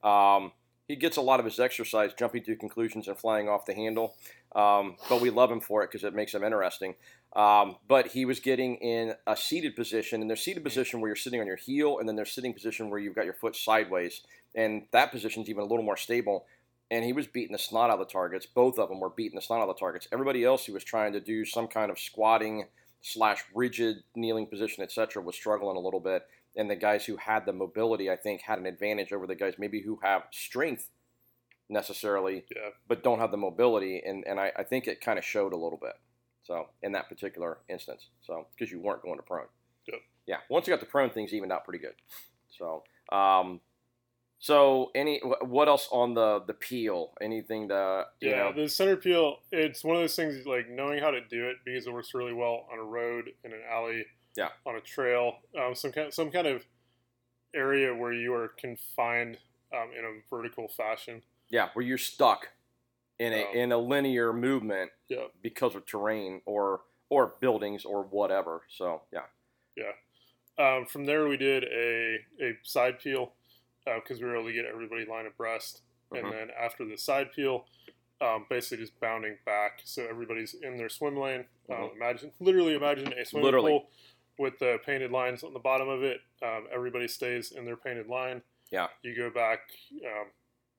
Um, 0.04 0.52
he 0.86 0.94
gets 0.94 1.16
a 1.16 1.22
lot 1.22 1.40
of 1.40 1.46
his 1.46 1.58
exercise 1.58 2.12
jumping 2.12 2.44
to 2.44 2.54
conclusions 2.54 3.08
and 3.08 3.18
flying 3.18 3.48
off 3.48 3.66
the 3.66 3.74
handle, 3.74 4.14
um, 4.54 4.96
but 5.08 5.20
we 5.20 5.30
love 5.30 5.50
him 5.50 5.60
for 5.60 5.82
it 5.82 5.90
because 5.90 6.04
it 6.04 6.14
makes 6.14 6.34
him 6.34 6.44
interesting. 6.44 6.94
Um, 7.34 7.76
but 7.88 8.08
he 8.08 8.24
was 8.24 8.40
getting 8.40 8.76
in 8.76 9.14
a 9.26 9.36
seated 9.36 9.74
position, 9.74 10.20
and 10.20 10.30
there's 10.30 10.42
seated 10.42 10.62
position 10.62 11.00
where 11.00 11.08
you're 11.08 11.16
sitting 11.16 11.40
on 11.40 11.46
your 11.46 11.56
heel, 11.56 11.98
and 11.98 12.08
then 12.08 12.14
there's 12.14 12.30
sitting 12.30 12.52
position 12.52 12.88
where 12.88 13.00
you've 13.00 13.16
got 13.16 13.24
your 13.24 13.34
foot 13.34 13.56
sideways, 13.56 14.20
and 14.54 14.84
that 14.92 15.10
position's 15.10 15.48
even 15.48 15.62
a 15.62 15.66
little 15.66 15.84
more 15.84 15.96
stable. 15.96 16.46
And 16.90 17.04
he 17.04 17.12
was 17.12 17.26
beating 17.26 17.52
the 17.52 17.58
snot 17.58 17.90
out 17.90 17.98
of 18.00 18.06
the 18.06 18.12
targets. 18.12 18.46
Both 18.46 18.78
of 18.78 18.88
them 18.88 19.00
were 19.00 19.10
beating 19.10 19.34
the 19.36 19.42
snot 19.42 19.60
out 19.60 19.68
of 19.68 19.74
the 19.74 19.80
targets. 19.80 20.06
Everybody 20.12 20.44
else 20.44 20.66
who 20.66 20.72
was 20.72 20.84
trying 20.84 21.12
to 21.14 21.20
do 21.20 21.44
some 21.44 21.66
kind 21.66 21.90
of 21.90 21.98
squatting 21.98 22.66
slash 23.02 23.42
rigid 23.54 24.04
kneeling 24.14 24.46
position, 24.46 24.82
etc., 24.84 25.22
was 25.22 25.34
struggling 25.34 25.76
a 25.76 25.80
little 25.80 26.00
bit. 26.00 26.22
And 26.56 26.70
the 26.70 26.76
guys 26.76 27.04
who 27.04 27.16
had 27.16 27.44
the 27.44 27.52
mobility, 27.52 28.10
I 28.10 28.16
think, 28.16 28.42
had 28.42 28.58
an 28.58 28.66
advantage 28.66 29.12
over 29.12 29.26
the 29.26 29.34
guys 29.34 29.54
maybe 29.58 29.82
who 29.82 29.98
have 30.02 30.22
strength 30.30 30.88
necessarily, 31.68 32.44
Yeah. 32.54 32.70
but 32.88 33.02
don't 33.02 33.18
have 33.18 33.30
the 33.30 33.36
mobility. 33.36 34.00
And, 34.04 34.24
and 34.26 34.38
I, 34.38 34.52
I 34.56 34.62
think 34.62 34.86
it 34.86 35.00
kind 35.00 35.18
of 35.18 35.24
showed 35.24 35.52
a 35.52 35.56
little 35.56 35.78
bit. 35.80 35.94
So 36.44 36.68
in 36.82 36.92
that 36.92 37.08
particular 37.08 37.58
instance, 37.68 38.06
so 38.22 38.46
because 38.56 38.70
you 38.70 38.78
weren't 38.80 39.02
going 39.02 39.16
to 39.16 39.22
prone. 39.22 39.46
Yep. 39.88 40.00
Yeah. 40.26 40.36
Once 40.48 40.66
you 40.66 40.72
got 40.72 40.80
the 40.80 40.86
prone, 40.86 41.10
things 41.10 41.32
evened 41.34 41.52
out 41.52 41.64
pretty 41.64 41.80
good. 41.80 41.94
So, 42.56 42.84
um, 43.14 43.60
so 44.38 44.90
any 44.94 45.20
what 45.42 45.68
else 45.68 45.88
on 45.90 46.14
the 46.14 46.40
the 46.46 46.54
peel? 46.54 47.12
Anything 47.20 47.68
that 47.68 48.06
you 48.20 48.30
Yeah, 48.30 48.36
know? 48.36 48.52
the 48.52 48.68
center 48.68 48.96
peel, 48.96 49.38
it's 49.52 49.82
one 49.84 49.96
of 49.96 50.02
those 50.02 50.16
things 50.16 50.46
like 50.46 50.68
knowing 50.68 51.00
how 51.00 51.10
to 51.10 51.20
do 51.20 51.48
it 51.48 51.56
because 51.64 51.86
it 51.86 51.92
works 51.92 52.14
really 52.14 52.32
well 52.34 52.66
on 52.72 52.78
a 52.78 52.84
road, 52.84 53.30
in 53.44 53.52
an 53.52 53.62
alley, 53.70 54.06
Yeah. 54.36 54.50
on 54.64 54.76
a 54.76 54.80
trail, 54.80 55.38
um, 55.58 55.74
some 55.74 55.92
kind 55.92 56.12
some 56.12 56.30
kind 56.30 56.46
of 56.46 56.64
area 57.54 57.94
where 57.94 58.12
you 58.12 58.34
are 58.34 58.48
confined 58.48 59.38
um, 59.72 59.90
in 59.98 60.04
a 60.04 60.20
vertical 60.30 60.68
fashion. 60.68 61.22
Yeah, 61.48 61.70
where 61.74 61.84
you're 61.84 61.98
stuck 61.98 62.48
in 63.18 63.32
a 63.32 63.46
Um, 63.48 63.56
in 63.56 63.72
a 63.72 63.78
linear 63.78 64.32
movement 64.32 64.92
Yeah. 65.08 65.28
because 65.42 65.74
of 65.74 65.86
terrain 65.86 66.42
or 66.44 66.82
or 67.08 67.36
buildings 67.40 67.84
or 67.84 68.02
whatever. 68.02 68.62
So 68.68 69.02
yeah, 69.12 69.26
Um, 70.58 70.86
from 70.86 71.04
there, 71.04 71.28
we 71.28 71.36
did 71.36 71.64
a, 71.64 72.18
a 72.40 72.58
side 72.62 72.98
peel 72.98 73.34
because 73.94 74.20
we 74.20 74.26
were 74.26 74.36
able 74.36 74.48
to 74.48 74.52
get 74.52 74.64
everybody 74.66 75.04
line 75.06 75.26
abreast. 75.26 75.82
Mhm. 76.12 76.18
And 76.24 76.32
then 76.32 76.50
after 76.50 76.84
the 76.84 76.96
side 76.96 77.32
peel, 77.32 77.66
um, 78.20 78.46
basically 78.48 78.78
just 78.84 78.98
bounding 79.00 79.38
back. 79.44 79.80
So 79.84 80.06
everybody's 80.06 80.54
in 80.54 80.76
their 80.76 80.88
swim 80.88 81.16
lane. 81.16 81.46
Um, 81.68 81.76
Mhm. 81.76 81.92
imagine, 81.96 82.32
literally 82.40 82.74
imagine 82.74 83.12
a 83.12 83.24
swimming 83.24 83.44
Literally. 83.44 83.72
pool 83.72 83.90
with 84.38 84.58
the 84.58 84.80
painted 84.84 85.10
lines 85.10 85.42
on 85.44 85.52
the 85.52 85.58
bottom 85.60 85.88
of 85.88 86.02
it. 86.02 86.20
Um, 86.42 86.68
everybody 86.70 87.08
stays 87.08 87.52
in 87.52 87.64
their 87.64 87.76
painted 87.76 88.06
line. 88.08 88.42
Yeah. 88.70 88.88
You 89.02 89.14
go 89.14 89.30
back 89.30 89.70
um, 90.04 90.32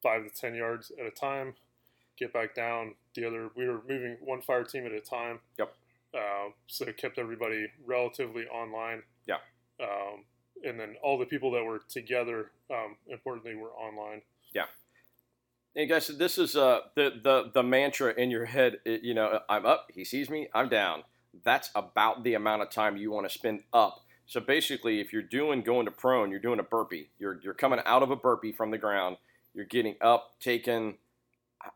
five 0.04 0.24
to 0.24 0.30
ten 0.30 0.56
yards 0.56 0.92
at 0.92 1.06
a 1.06 1.12
time. 1.12 1.56
Get 2.18 2.34
back 2.34 2.56
down. 2.56 2.96
The 3.14 3.26
other, 3.26 3.50
we 3.56 3.68
were 3.68 3.82
moving 3.84 4.18
one 4.22 4.42
fire 4.42 4.64
team 4.64 4.86
at 4.86 4.92
a 4.92 5.00
time. 5.02 5.40
Yep. 5.58 5.76
Um, 6.16 6.54
so 6.68 6.86
it 6.86 6.98
kept 6.98 7.18
everybody 7.20 7.72
relatively 7.86 8.48
online. 8.48 9.04
Yeah. 9.26 9.40
Um, 9.80 10.26
and 10.66 10.80
then 10.80 10.96
all 11.04 11.18
the 11.18 11.26
people 11.26 11.52
that 11.52 11.64
were 11.64 11.82
together, 11.90 12.52
um, 12.72 12.96
importantly, 13.08 13.56
were 13.56 13.72
online. 13.72 14.22
Yeah. 14.54 14.66
Hey 15.76 15.86
guys, 15.86 16.08
this 16.08 16.38
is 16.38 16.56
uh, 16.56 16.82
the 16.96 17.14
the 17.24 17.52
the 17.54 17.64
mantra 17.64 18.14
in 18.14 18.32
your 18.32 18.46
head. 18.46 18.80
it- 18.86 19.04
you 19.04 19.14
know, 19.14 19.40
I'm 19.50 19.66
up. 19.66 19.92
He 19.94 20.04
sees 20.04 20.30
me. 20.30 20.48
I'm 20.54 20.70
down. 20.70 21.04
That's 21.44 21.70
about 21.76 22.24
the 22.24 22.34
amount 22.34 22.64
of 22.64 22.72
time 22.72 22.98
you 22.98 23.12
want 23.12 23.28
to 23.30 23.34
spend 23.34 23.64
up. 23.74 24.04
So 24.26 24.40
basically, 24.42 25.00
if 25.00 25.14
you're 25.14 25.22
doing 25.22 25.62
going 25.62 25.86
to 25.86 25.92
prone, 25.92 26.32
you're 26.32 26.40
doing 26.40 26.60
a 26.60 26.64
burpee. 26.64 27.10
You're 27.20 27.40
you're 27.44 27.54
coming 27.54 27.80
out 27.86 28.02
of 28.04 28.10
a 28.12 28.16
burpee 28.16 28.52
from 28.52 28.72
the 28.72 28.78
ground. 28.78 29.18
You're 29.54 29.66
getting 29.66 29.96
up, 30.02 30.36
taking 30.40 30.98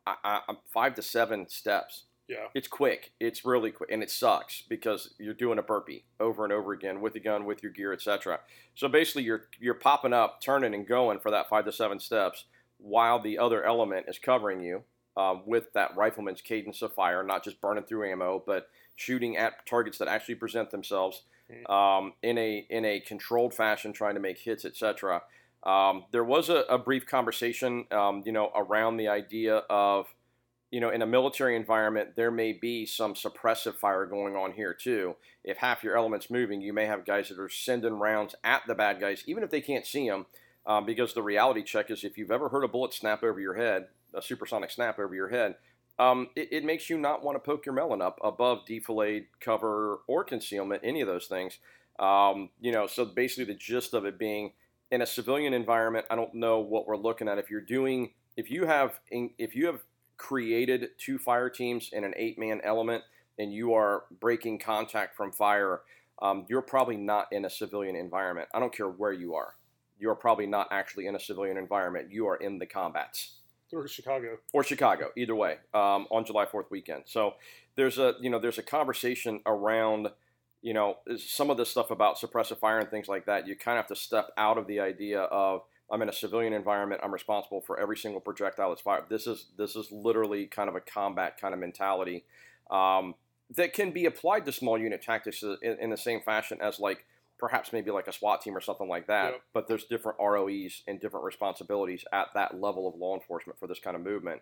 I, 0.08 0.16
I- 0.24 0.56
five 0.74 0.96
to 0.96 1.02
seven 1.02 1.48
steps. 1.50 2.04
Yeah. 2.28 2.48
It's 2.54 2.68
quick. 2.68 3.12
It's 3.20 3.44
really 3.44 3.72
quick, 3.72 3.92
and 3.92 4.02
it 4.02 4.10
sucks 4.10 4.64
because 4.70 5.14
you're 5.20 5.34
doing 5.34 5.60
a 5.60 5.64
burpee 5.64 6.06
over 6.20 6.44
and 6.44 6.54
over 6.54 6.72
again 6.72 7.02
with 7.02 7.14
the 7.14 7.20
gun, 7.20 7.46
with 7.46 7.62
your 7.62 7.72
gear, 7.72 7.92
etc. 7.92 8.40
So 8.76 8.88
basically, 8.88 9.24
you're 9.24 9.44
you're 9.60 9.74
popping 9.74 10.14
up, 10.14 10.42
turning, 10.42 10.74
and 10.74 10.88
going 10.88 11.20
for 11.20 11.32
that 11.32 11.50
five 11.50 11.66
to 11.66 11.72
seven 11.72 12.00
steps, 12.00 12.46
while 12.78 13.20
the 13.20 13.38
other 13.38 13.64
element 13.64 14.06
is 14.08 14.18
covering 14.18 14.62
you 14.62 14.84
um, 15.18 15.44
with 15.46 15.74
that 15.74 15.96
rifleman's 15.96 16.42
cadence 16.42 16.82
of 16.82 16.94
fire, 16.94 17.24
not 17.24 17.44
just 17.44 17.60
burning 17.60 17.84
through 17.84 18.10
ammo, 18.10 18.42
but 18.46 18.70
shooting 18.96 19.36
at 19.36 19.66
targets 19.66 19.98
that 19.98 20.08
actually 20.08 20.36
present 20.36 20.72
themselves 20.72 21.24
um, 21.70 22.14
in 22.24 22.38
a 22.38 22.66
in 22.70 22.86
a 22.86 23.00
controlled 23.02 23.54
fashion, 23.54 23.94
trying 23.94 24.16
to 24.16 24.22
make 24.22 24.38
hits, 24.38 24.66
etc. 24.66 25.22
Um, 25.64 26.06
there 26.12 26.24
was 26.24 26.50
a, 26.50 26.64
a 26.70 26.78
brief 26.78 27.06
conversation, 27.06 27.86
um, 27.92 28.24
you 28.26 28.32
know, 28.32 28.52
around 28.56 28.98
the 28.98 29.10
idea 29.10 29.58
of 29.70 30.08
you 30.72 30.80
know, 30.80 30.90
in 30.90 31.02
a 31.02 31.06
military 31.06 31.56
environment, 31.58 32.16
there 32.16 32.32
may 32.32 32.54
be 32.54 32.86
some 32.86 33.14
suppressive 33.14 33.76
fire 33.76 34.06
going 34.06 34.36
on 34.36 34.54
here 34.54 34.74
too. 34.74 35.16
If 35.44 35.58
half 35.58 35.84
your 35.84 35.98
element's 35.98 36.30
moving, 36.30 36.62
you 36.62 36.72
may 36.72 36.86
have 36.86 37.06
guys 37.06 37.28
that 37.28 37.40
are 37.40 37.50
sending 37.50 38.00
rounds 38.00 38.36
at 38.44 38.64
the 38.66 38.76
bad 38.76 39.00
guys, 39.02 39.24
even 39.28 39.44
if 39.44 39.50
they 39.50 39.60
can't 39.60 39.86
see 39.86 40.08
them, 40.08 40.26
um, 40.66 40.86
because 40.86 41.14
the 41.14 41.22
reality 41.22 41.62
check 41.62 41.92
is 41.92 42.06
if 42.06 42.18
you've 42.18 42.32
ever 42.32 42.50
heard 42.50 42.64
a 42.64 42.70
bullet 42.70 42.94
snap 42.94 43.22
over 43.22 43.40
your 43.40 43.56
head, 43.56 43.88
a 44.14 44.22
supersonic 44.22 44.72
snap 44.72 44.98
over 44.98 45.14
your 45.14 45.28
head, 45.30 45.56
um, 46.00 46.30
it, 46.36 46.48
it 46.52 46.64
makes 46.64 46.90
you 46.90 46.98
not 46.98 47.24
want 47.24 47.36
to 47.36 47.40
poke 47.40 47.66
your 47.66 47.76
melon 47.76 48.02
up 48.02 48.18
above 48.24 48.60
defilade, 48.68 49.26
cover, 49.42 50.00
or 50.08 50.24
concealment, 50.24 50.82
any 50.86 51.02
of 51.02 51.08
those 51.08 51.28
things. 51.28 51.60
Um, 52.00 52.50
you 52.62 52.72
know, 52.72 52.88
so 52.88 53.04
basically 53.04 53.54
the 53.54 53.60
gist 53.60 53.94
of 53.94 54.06
it 54.06 54.18
being 54.18 54.54
in 54.90 55.02
a 55.02 55.06
civilian 55.06 55.54
environment, 55.54 56.06
I 56.10 56.16
don't 56.16 56.34
know 56.34 56.60
what 56.60 56.88
we're 56.88 56.98
looking 56.98 57.28
at. 57.28 57.38
If 57.38 57.50
you're 57.50 57.62
doing, 57.62 58.12
if 58.38 58.50
you 58.50 58.66
have, 58.66 59.00
if 59.10 59.56
you 59.56 59.68
have 59.68 59.82
created 60.22 60.90
two 61.00 61.18
fire 61.18 61.50
teams 61.50 61.90
in 61.92 62.04
an 62.04 62.14
eight 62.16 62.38
man 62.38 62.62
element 62.64 63.04
and 63.40 63.52
you 63.52 63.74
are 63.74 64.04
breaking 64.20 64.60
contact 64.60 65.16
from 65.16 65.32
fire, 65.32 65.82
um, 66.22 66.46
you're 66.48 66.62
probably 66.62 66.96
not 66.96 67.26
in 67.32 67.44
a 67.44 67.50
civilian 67.50 67.96
environment. 67.96 68.48
I 68.54 68.60
don't 68.60 68.72
care 68.72 68.88
where 68.88 69.12
you 69.12 69.34
are. 69.34 69.56
You're 69.98 70.14
probably 70.14 70.46
not 70.46 70.68
actually 70.70 71.08
in 71.08 71.16
a 71.16 71.20
civilian 71.20 71.58
environment. 71.58 72.12
You 72.12 72.28
are 72.28 72.36
in 72.36 72.60
the 72.60 72.68
combats 72.68 73.38
Or 73.74 73.88
Chicago. 73.88 74.38
or 74.54 74.64
Chicago, 74.64 75.10
either 75.18 75.34
way, 75.36 75.58
um, 75.74 76.06
on 76.12 76.24
July 76.24 76.46
Fourth 76.46 76.70
weekend. 76.70 77.04
So 77.08 77.34
there's 77.76 77.98
a 77.98 78.14
you 78.22 78.30
know 78.30 78.38
there's 78.38 78.60
a 78.60 78.64
conversation 78.64 79.40
around 79.48 80.10
you 80.62 80.76
know 80.76 80.98
some 81.18 81.50
of 81.50 81.58
this 81.58 81.70
stuff 81.72 81.90
about 81.90 82.18
suppressive 82.18 82.60
fire 82.60 82.78
and 82.78 82.92
things 82.92 83.08
like 83.08 83.26
that. 83.26 83.48
You 83.48 83.56
kind 83.56 83.80
of 83.80 83.86
have 83.86 83.98
to 83.98 84.00
step 84.00 84.30
out 84.38 84.60
of 84.60 84.68
the 84.68 84.80
idea 84.82 85.22
of 85.22 85.62
I'm 85.92 86.02
in 86.02 86.10
a 86.10 86.14
civilian 86.14 86.54
environment. 86.54 87.02
I'm 87.04 87.14
responsible 87.14 87.62
for 87.62 87.80
every 87.80 87.98
single 87.98 88.22
projectile 88.22 88.70
that's 88.70 88.82
fired. 88.82 89.06
This 89.10 89.28
is 89.28 89.48
this 89.58 89.76
is 89.76 89.92
literally 89.92 90.46
kind 90.46 90.70
of 90.70 90.76
a 90.76 90.80
combat 90.80 91.40
kind 91.40 91.54
of 91.54 91.60
mentality 91.60 92.24
um, 92.70 93.16
that 93.56 93.74
can 93.74 93.92
be 93.92 94.06
applied 94.06 94.46
to 94.46 94.52
small 94.52 94.78
unit 94.78 95.02
tactics 95.02 95.44
in, 95.44 95.78
in 95.80 95.90
the 95.90 95.98
same 95.98 96.22
fashion 96.22 96.60
as 96.62 96.80
like 96.80 97.06
perhaps 97.38 97.74
maybe 97.74 97.92
like 97.92 98.08
a 98.08 98.14
SWAT 98.14 98.42
team 98.42 98.56
or 98.56 98.62
something 98.62 98.88
like 98.88 99.08
that. 99.08 99.32
Yep. 99.32 99.42
But 99.54 99.68
there's 99.68 99.84
different 99.86 100.20
ROEs 100.20 100.84
and 100.88 101.02
different 101.02 101.26
responsibilities 101.26 102.06
at 102.14 102.28
that 102.36 102.62
level 102.62 102.88
of 102.88 102.96
law 102.96 103.16
enforcement 103.16 103.60
for 103.60 103.68
this 103.68 103.80
kind 103.80 103.96
of 103.96 104.04
movement. 104.04 104.42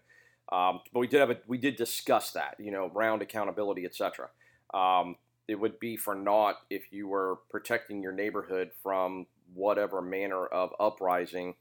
Um, 0.52 0.82
but 0.94 1.00
we 1.00 1.08
did 1.08 1.22
have 1.22 1.30
a, 1.30 1.38
we 1.48 1.58
did 1.58 1.78
discuss 1.78 2.32
that, 2.32 2.56
you 2.60 2.72
know, 2.72 2.92
round 2.94 3.22
accountability, 3.22 3.86
etc. 3.86 4.30
Um, 4.74 5.16
it 5.48 5.56
would 5.60 5.80
be 5.80 5.96
for 5.96 6.14
naught 6.14 6.58
if 6.70 6.92
you 6.92 7.08
were 7.08 7.40
protecting 7.50 8.04
your 8.04 8.12
neighborhood 8.12 8.72
from 8.84 9.26
whatever 9.54 10.02
manner 10.02 10.46
of 10.46 10.72
uprising, 10.80 11.56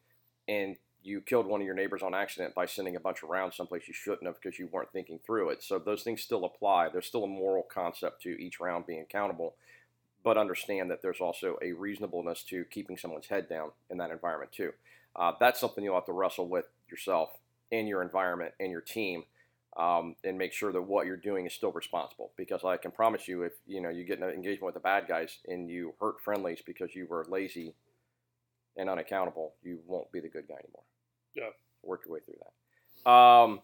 and 0.46 0.76
you 1.02 1.20
killed 1.20 1.46
one 1.46 1.60
of 1.60 1.66
your 1.66 1.76
neighbors 1.76 2.02
on 2.02 2.14
accident 2.14 2.54
by 2.54 2.66
sending 2.66 2.96
a 2.96 3.00
bunch 3.00 3.22
of 3.22 3.28
rounds 3.28 3.56
someplace 3.56 3.86
you 3.86 3.94
shouldn't 3.94 4.26
have 4.26 4.36
because 4.42 4.58
you 4.58 4.68
weren't 4.72 4.92
thinking 4.92 5.20
through 5.24 5.50
it. 5.50 5.62
So 5.62 5.78
those 5.78 6.02
things 6.02 6.22
still 6.22 6.44
apply. 6.44 6.88
There's 6.88 7.06
still 7.06 7.24
a 7.24 7.28
moral 7.28 7.62
concept 7.62 8.22
to 8.22 8.30
each 8.30 8.60
round 8.60 8.86
being 8.86 9.00
accountable, 9.00 9.54
but 10.24 10.36
understand 10.36 10.90
that 10.90 11.00
there's 11.02 11.20
also 11.20 11.56
a 11.62 11.72
reasonableness 11.72 12.42
to 12.44 12.64
keeping 12.64 12.96
someone's 12.96 13.28
head 13.28 13.48
down 13.48 13.70
in 13.90 13.98
that 13.98 14.10
environment 14.10 14.52
too. 14.52 14.72
Uh, 15.14 15.32
that's 15.38 15.60
something 15.60 15.84
you'll 15.84 15.94
have 15.94 16.06
to 16.06 16.12
wrestle 16.12 16.48
with 16.48 16.66
yourself 16.90 17.30
and 17.72 17.88
your 17.88 18.02
environment 18.02 18.52
and 18.60 18.70
your 18.70 18.80
team, 18.80 19.24
um, 19.78 20.16
and 20.24 20.36
make 20.36 20.52
sure 20.52 20.72
that 20.72 20.82
what 20.82 21.06
you're 21.06 21.16
doing 21.16 21.46
is 21.46 21.52
still 21.54 21.72
responsible. 21.72 22.32
Because 22.36 22.64
I 22.64 22.76
can 22.76 22.90
promise 22.90 23.28
you, 23.28 23.42
if 23.42 23.52
you 23.66 23.80
know 23.80 23.88
you 23.88 24.04
get 24.04 24.18
an 24.18 24.28
engagement 24.30 24.64
with 24.64 24.74
the 24.74 24.80
bad 24.80 25.06
guys 25.08 25.38
and 25.46 25.70
you 25.70 25.94
hurt 26.00 26.20
friendlies 26.20 26.60
because 26.64 26.94
you 26.94 27.06
were 27.06 27.24
lazy 27.28 27.74
and 28.76 28.88
unaccountable, 28.90 29.54
you 29.62 29.78
won't 29.86 30.10
be 30.12 30.20
the 30.20 30.28
good 30.28 30.46
guy 30.48 30.54
anymore. 30.54 30.82
Yeah. 31.34 31.50
Work 31.82 32.02
your 32.06 32.14
way 32.14 32.20
through 32.24 32.34
that. 33.04 33.10
Um, 33.10 33.60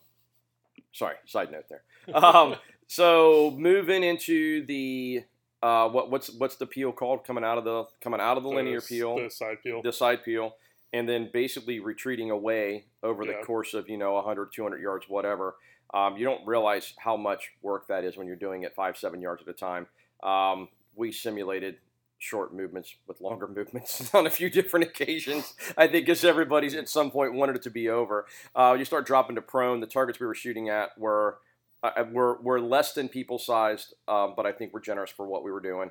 sorry, 0.92 1.16
side 1.26 1.50
note 1.52 1.64
there. 1.68 1.82
Um, 2.14 2.56
so 2.86 3.54
moving 3.56 4.02
into 4.04 4.64
the 4.66 5.24
uh, 5.62 5.88
what 5.88 6.10
what's 6.10 6.30
what's 6.34 6.56
the 6.56 6.66
peel 6.66 6.92
called 6.92 7.24
coming 7.24 7.42
out 7.42 7.56
of 7.56 7.64
the 7.64 7.84
coming 8.02 8.20
out 8.20 8.36
of 8.36 8.42
the 8.42 8.48
linear 8.50 8.82
peel 8.82 9.16
The 9.16 9.30
side 9.30 9.56
peel. 9.62 9.80
the 9.82 9.92
side 9.92 10.22
peel 10.22 10.54
and 10.94 11.06
then 11.08 11.28
basically 11.32 11.80
retreating 11.80 12.30
away 12.30 12.86
over 13.02 13.24
Yeah. 13.24 13.32
the 13.38 13.44
course 13.44 13.74
of 13.74 13.90
you 13.90 13.98
know 13.98 14.14
100 14.14 14.52
200 14.52 14.80
yards 14.80 15.06
whatever. 15.08 15.56
Um, 15.92 16.16
you 16.16 16.24
don't 16.24 16.44
realize 16.46 16.94
how 16.98 17.16
much 17.16 17.52
work 17.62 17.86
that 17.88 18.02
is 18.04 18.16
when 18.16 18.26
you're 18.26 18.36
doing 18.36 18.62
it 18.62 18.74
five 18.74 18.96
seven 18.96 19.20
yards 19.20 19.42
at 19.42 19.48
a 19.48 19.52
time. 19.52 19.86
Um, 20.22 20.68
we 20.96 21.12
simulated 21.12 21.76
short 22.18 22.54
movements 22.54 22.94
with 23.06 23.20
longer 23.20 23.46
movements 23.58 24.14
on 24.14 24.26
a 24.26 24.30
few 24.30 24.48
different 24.48 24.86
occasions. 24.86 25.54
I 25.76 25.86
think 25.88 26.06
because 26.06 26.24
everybody's 26.24 26.74
at 26.74 26.88
some 26.88 27.10
point 27.10 27.34
wanted 27.34 27.56
it 27.56 27.62
to 27.62 27.70
be 27.70 27.88
over. 27.90 28.26
Uh, 28.54 28.74
you 28.78 28.84
start 28.86 29.04
dropping 29.04 29.36
to 29.36 29.42
prone. 29.42 29.80
The 29.80 29.86
targets 29.86 30.18
we 30.20 30.26
were 30.26 30.34
shooting 30.34 30.68
at 30.70 30.96
were 30.96 31.38
uh, 31.82 32.04
were, 32.12 32.40
were 32.40 32.60
less 32.60 32.94
than 32.94 33.08
people 33.10 33.38
sized 33.38 33.92
um, 34.08 34.32
but 34.34 34.46
i 34.46 34.52
think 34.52 34.72
we're 34.72 34.80
generous 34.80 35.10
for 35.10 35.26
what 35.26 35.44
we 35.44 35.50
were 35.52 35.60
doing. 35.60 35.90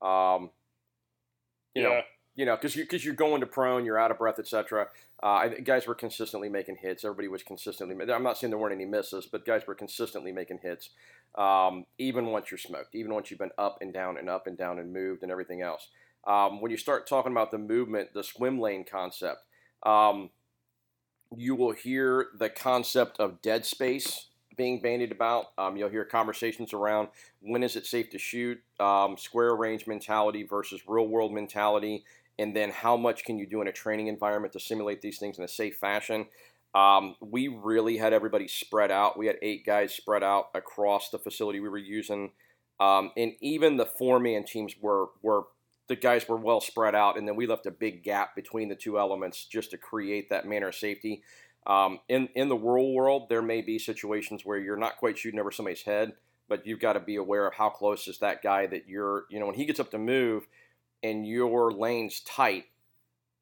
Um, 0.00 0.50
you 1.74 1.82
know 1.82 1.90
yeah. 1.90 2.00
You 2.36 2.44
know, 2.44 2.56
because 2.56 2.74
you 2.74 2.84
because 2.84 3.04
you're 3.04 3.14
going 3.14 3.40
to 3.40 3.46
prone, 3.46 3.84
you're 3.84 3.98
out 3.98 4.10
of 4.10 4.18
breath, 4.18 4.38
etc. 4.38 4.88
Uh, 5.22 5.48
guys 5.62 5.86
were 5.86 5.94
consistently 5.94 6.48
making 6.48 6.76
hits. 6.76 7.04
Everybody 7.04 7.28
was 7.28 7.42
consistently. 7.42 7.96
I'm 8.12 8.22
not 8.22 8.38
saying 8.38 8.50
there 8.50 8.58
weren't 8.58 8.74
any 8.74 8.84
misses, 8.84 9.26
but 9.26 9.46
guys 9.46 9.66
were 9.66 9.74
consistently 9.74 10.32
making 10.32 10.58
hits, 10.62 10.90
um, 11.36 11.86
even 11.98 12.26
once 12.26 12.50
you're 12.50 12.58
smoked, 12.58 12.94
even 12.94 13.14
once 13.14 13.30
you've 13.30 13.38
been 13.38 13.50
up 13.56 13.78
and 13.80 13.92
down 13.92 14.18
and 14.18 14.28
up 14.28 14.46
and 14.46 14.58
down 14.58 14.78
and 14.78 14.92
moved 14.92 15.22
and 15.22 15.30
everything 15.30 15.62
else. 15.62 15.88
Um, 16.26 16.60
when 16.60 16.70
you 16.70 16.76
start 16.76 17.06
talking 17.06 17.32
about 17.32 17.50
the 17.50 17.58
movement, 17.58 18.14
the 18.14 18.24
swim 18.24 18.58
lane 18.58 18.84
concept, 18.90 19.42
um, 19.84 20.30
you 21.36 21.54
will 21.54 21.72
hear 21.72 22.28
the 22.38 22.48
concept 22.48 23.20
of 23.20 23.42
dead 23.42 23.64
space 23.64 24.26
being 24.56 24.80
bandied 24.80 25.12
about. 25.12 25.46
Um, 25.58 25.76
you'll 25.76 25.90
hear 25.90 26.04
conversations 26.04 26.72
around 26.72 27.08
when 27.40 27.62
is 27.62 27.76
it 27.76 27.86
safe 27.86 28.10
to 28.10 28.18
shoot, 28.18 28.60
um, 28.80 29.16
square 29.16 29.54
range 29.54 29.86
mentality 29.86 30.44
versus 30.44 30.82
real 30.86 31.08
world 31.08 31.32
mentality, 31.32 32.04
and 32.38 32.54
then 32.54 32.70
how 32.70 32.96
much 32.96 33.24
can 33.24 33.38
you 33.38 33.46
do 33.46 33.60
in 33.60 33.68
a 33.68 33.72
training 33.72 34.08
environment 34.08 34.52
to 34.52 34.60
simulate 34.60 35.00
these 35.00 35.18
things 35.18 35.38
in 35.38 35.44
a 35.44 35.48
safe 35.48 35.76
fashion. 35.76 36.26
Um, 36.74 37.14
we 37.20 37.48
really 37.48 37.96
had 37.96 38.12
everybody 38.12 38.48
spread 38.48 38.90
out. 38.90 39.16
We 39.16 39.28
had 39.28 39.36
eight 39.42 39.64
guys 39.64 39.94
spread 39.94 40.24
out 40.24 40.46
across 40.54 41.10
the 41.10 41.18
facility 41.18 41.60
we 41.60 41.68
were 41.68 41.78
using, 41.78 42.32
um, 42.80 43.12
and 43.16 43.32
even 43.40 43.76
the 43.76 43.86
four 43.86 44.18
man 44.18 44.44
teams 44.44 44.74
were 44.80 45.06
were 45.22 45.44
the 45.86 45.96
guys 45.96 46.28
were 46.28 46.36
well 46.36 46.60
spread 46.60 46.94
out, 46.94 47.16
and 47.16 47.28
then 47.28 47.36
we 47.36 47.46
left 47.46 47.66
a 47.66 47.70
big 47.70 48.02
gap 48.02 48.34
between 48.34 48.68
the 48.68 48.74
two 48.74 48.98
elements 48.98 49.44
just 49.44 49.70
to 49.70 49.78
create 49.78 50.30
that 50.30 50.46
manner 50.46 50.68
of 50.68 50.74
safety. 50.74 51.22
Um, 51.66 52.00
in 52.08 52.28
in 52.34 52.48
the 52.48 52.56
rural 52.56 52.92
world, 52.92 53.28
there 53.28 53.42
may 53.42 53.60
be 53.60 53.78
situations 53.78 54.44
where 54.44 54.58
you're 54.58 54.76
not 54.76 54.96
quite 54.96 55.16
shooting 55.16 55.38
over 55.38 55.52
somebody's 55.52 55.82
head, 55.82 56.14
but 56.48 56.66
you've 56.66 56.80
got 56.80 56.94
to 56.94 57.00
be 57.00 57.16
aware 57.16 57.46
of 57.46 57.54
how 57.54 57.68
close 57.68 58.08
is 58.08 58.18
that 58.18 58.42
guy 58.42 58.66
that 58.66 58.88
you're. 58.88 59.24
You 59.30 59.38
know, 59.38 59.46
when 59.46 59.54
he 59.54 59.64
gets 59.64 59.80
up 59.80 59.92
to 59.92 59.98
move, 59.98 60.48
and 61.04 61.26
your 61.26 61.70
lane's 61.70 62.20
tight, 62.20 62.64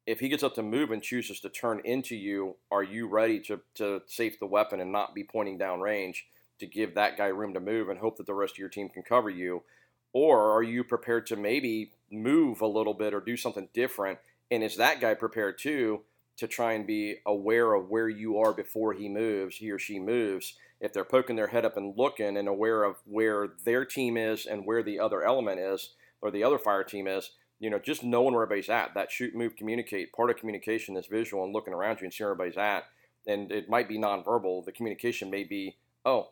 if 0.05 0.19
he 0.19 0.27
gets 0.27 0.43
up 0.43 0.53
to 0.55 0.61
move 0.61 0.91
and 0.91 1.01
chooses 1.01 1.39
to 1.39 1.49
turn 1.49 1.81
into 1.85 2.13
you, 2.13 2.57
are 2.69 2.83
you 2.83 3.07
ready 3.07 3.39
to, 3.39 3.61
to 3.75 4.01
safe 4.05 4.37
the 4.37 4.45
weapon 4.45 4.81
and 4.81 4.91
not 4.91 5.15
be 5.15 5.23
pointing 5.23 5.57
down 5.57 5.79
range 5.79 6.27
to 6.59 6.67
give 6.67 6.93
that 6.93 7.17
guy 7.17 7.27
room 7.27 7.53
to 7.53 7.61
move 7.61 7.87
and 7.87 7.99
hope 7.99 8.17
that 8.17 8.27
the 8.27 8.33
rest 8.33 8.55
of 8.55 8.57
your 8.59 8.67
team 8.67 8.89
can 8.89 9.01
cover 9.01 9.29
you? 9.29 9.63
Or 10.11 10.51
are 10.51 10.61
you 10.61 10.83
prepared 10.83 11.25
to 11.27 11.37
maybe 11.37 11.93
move 12.11 12.59
a 12.59 12.67
little 12.67 12.93
bit 12.93 13.13
or 13.13 13.21
do 13.21 13.37
something 13.37 13.69
different? 13.73 14.19
And 14.51 14.61
is 14.61 14.75
that 14.75 14.99
guy 14.99 15.13
prepared 15.13 15.57
too 15.57 16.01
to 16.35 16.47
try 16.47 16.73
and 16.73 16.85
be 16.85 17.15
aware 17.25 17.73
of 17.73 17.89
where 17.89 18.09
you 18.09 18.37
are 18.39 18.53
before 18.53 18.91
he 18.91 19.07
moves, 19.07 19.55
he 19.55 19.71
or 19.71 19.79
she 19.79 19.99
moves? 19.99 20.55
If 20.81 20.91
they're 20.91 21.05
poking 21.05 21.37
their 21.37 21.47
head 21.47 21.63
up 21.63 21.77
and 21.77 21.97
looking 21.97 22.35
and 22.35 22.49
aware 22.49 22.83
of 22.83 22.97
where 23.05 23.53
their 23.63 23.85
team 23.85 24.17
is 24.17 24.45
and 24.45 24.65
where 24.65 24.83
the 24.83 24.99
other 24.99 25.23
element 25.23 25.61
is 25.61 25.91
or 26.21 26.29
the 26.29 26.43
other 26.43 26.59
fire 26.59 26.83
team 26.83 27.07
is, 27.07 27.31
you 27.63 27.69
know, 27.69 27.79
just 27.79 28.03
knowing 28.03 28.33
where 28.33 28.43
everybody's 28.43 28.67
at, 28.67 28.93
that 28.93 29.09
shoot, 29.09 29.33
move, 29.33 29.55
communicate. 29.55 30.11
Part 30.11 30.29
of 30.29 30.35
communication 30.35 30.97
is 30.97 31.07
visual 31.07 31.45
and 31.45 31.53
looking 31.53 31.73
around 31.73 32.01
you 32.01 32.03
and 32.03 32.13
seeing 32.13 32.25
where 32.25 32.33
everybody's 32.33 32.57
at. 32.57 32.83
And 33.25 33.53
it 33.53 33.69
might 33.69 33.87
be 33.87 33.97
nonverbal. 33.97 34.65
The 34.65 34.73
communication 34.73 35.29
may 35.29 35.45
be, 35.45 35.77
oh, 36.03 36.31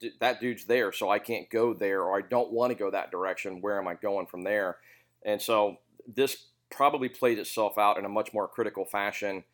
d- 0.00 0.12
that 0.20 0.40
dude's 0.40 0.64
there, 0.64 0.90
so 0.90 1.10
I 1.10 1.18
can't 1.18 1.50
go 1.50 1.74
there, 1.74 2.02
or 2.02 2.16
I 2.16 2.22
don't 2.22 2.50
want 2.50 2.70
to 2.70 2.78
go 2.78 2.90
that 2.90 3.10
direction. 3.10 3.60
Where 3.60 3.78
am 3.78 3.88
I 3.88 3.94
going 3.94 4.26
from 4.26 4.42
there? 4.42 4.78
And 5.22 5.42
so 5.42 5.76
this 6.06 6.46
probably 6.70 7.10
plays 7.10 7.38
itself 7.38 7.76
out 7.76 7.98
in 7.98 8.06
a 8.06 8.08
much 8.08 8.32
more 8.32 8.48
critical 8.48 8.86
fashion 8.86 9.44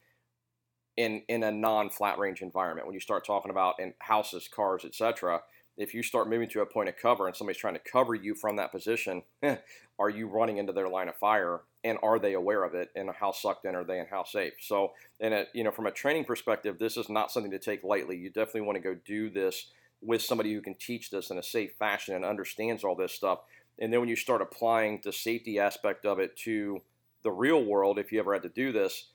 in 0.96 1.22
in 1.26 1.42
a 1.42 1.50
non-flat 1.50 2.20
range 2.20 2.40
environment. 2.40 2.86
When 2.86 2.94
you 2.94 3.00
start 3.00 3.26
talking 3.26 3.50
about 3.50 3.80
in 3.80 3.94
houses, 3.98 4.46
cars, 4.46 4.84
etc 4.84 5.40
if 5.76 5.94
you 5.94 6.02
start 6.02 6.28
moving 6.28 6.48
to 6.50 6.60
a 6.60 6.66
point 6.66 6.88
of 6.88 6.96
cover 6.96 7.26
and 7.26 7.36
somebody's 7.36 7.60
trying 7.60 7.74
to 7.74 7.80
cover 7.80 8.14
you 8.14 8.34
from 8.34 8.56
that 8.56 8.72
position, 8.72 9.22
eh, 9.42 9.56
are 9.98 10.10
you 10.10 10.26
running 10.26 10.58
into 10.58 10.72
their 10.72 10.88
line 10.88 11.08
of 11.08 11.16
fire? 11.16 11.60
And 11.84 11.98
are 12.02 12.18
they 12.18 12.32
aware 12.32 12.64
of 12.64 12.74
it? 12.74 12.90
And 12.96 13.10
how 13.10 13.32
sucked 13.32 13.64
in 13.64 13.74
are 13.74 13.84
they? 13.84 13.98
And 13.98 14.08
how 14.08 14.24
safe? 14.24 14.54
So, 14.60 14.92
in 15.20 15.32
a, 15.32 15.44
you 15.52 15.62
know, 15.62 15.70
from 15.70 15.86
a 15.86 15.92
training 15.92 16.24
perspective, 16.24 16.78
this 16.78 16.96
is 16.96 17.08
not 17.08 17.30
something 17.30 17.52
to 17.52 17.58
take 17.58 17.84
lightly. 17.84 18.16
You 18.16 18.30
definitely 18.30 18.62
want 18.62 18.76
to 18.76 18.82
go 18.82 18.96
do 19.04 19.30
this 19.30 19.70
with 20.00 20.22
somebody 20.22 20.52
who 20.52 20.60
can 20.60 20.74
teach 20.74 21.10
this 21.10 21.30
in 21.30 21.38
a 21.38 21.42
safe 21.42 21.72
fashion 21.78 22.14
and 22.14 22.24
understands 22.24 22.84
all 22.84 22.94
this 22.94 23.12
stuff. 23.12 23.40
And 23.78 23.92
then 23.92 24.00
when 24.00 24.08
you 24.08 24.16
start 24.16 24.42
applying 24.42 25.00
the 25.04 25.12
safety 25.12 25.58
aspect 25.58 26.06
of 26.06 26.18
it 26.18 26.36
to 26.38 26.82
the 27.22 27.30
real 27.30 27.64
world, 27.64 27.98
if 27.98 28.12
you 28.12 28.18
ever 28.18 28.32
had 28.32 28.42
to 28.42 28.48
do 28.48 28.72
this, 28.72 29.10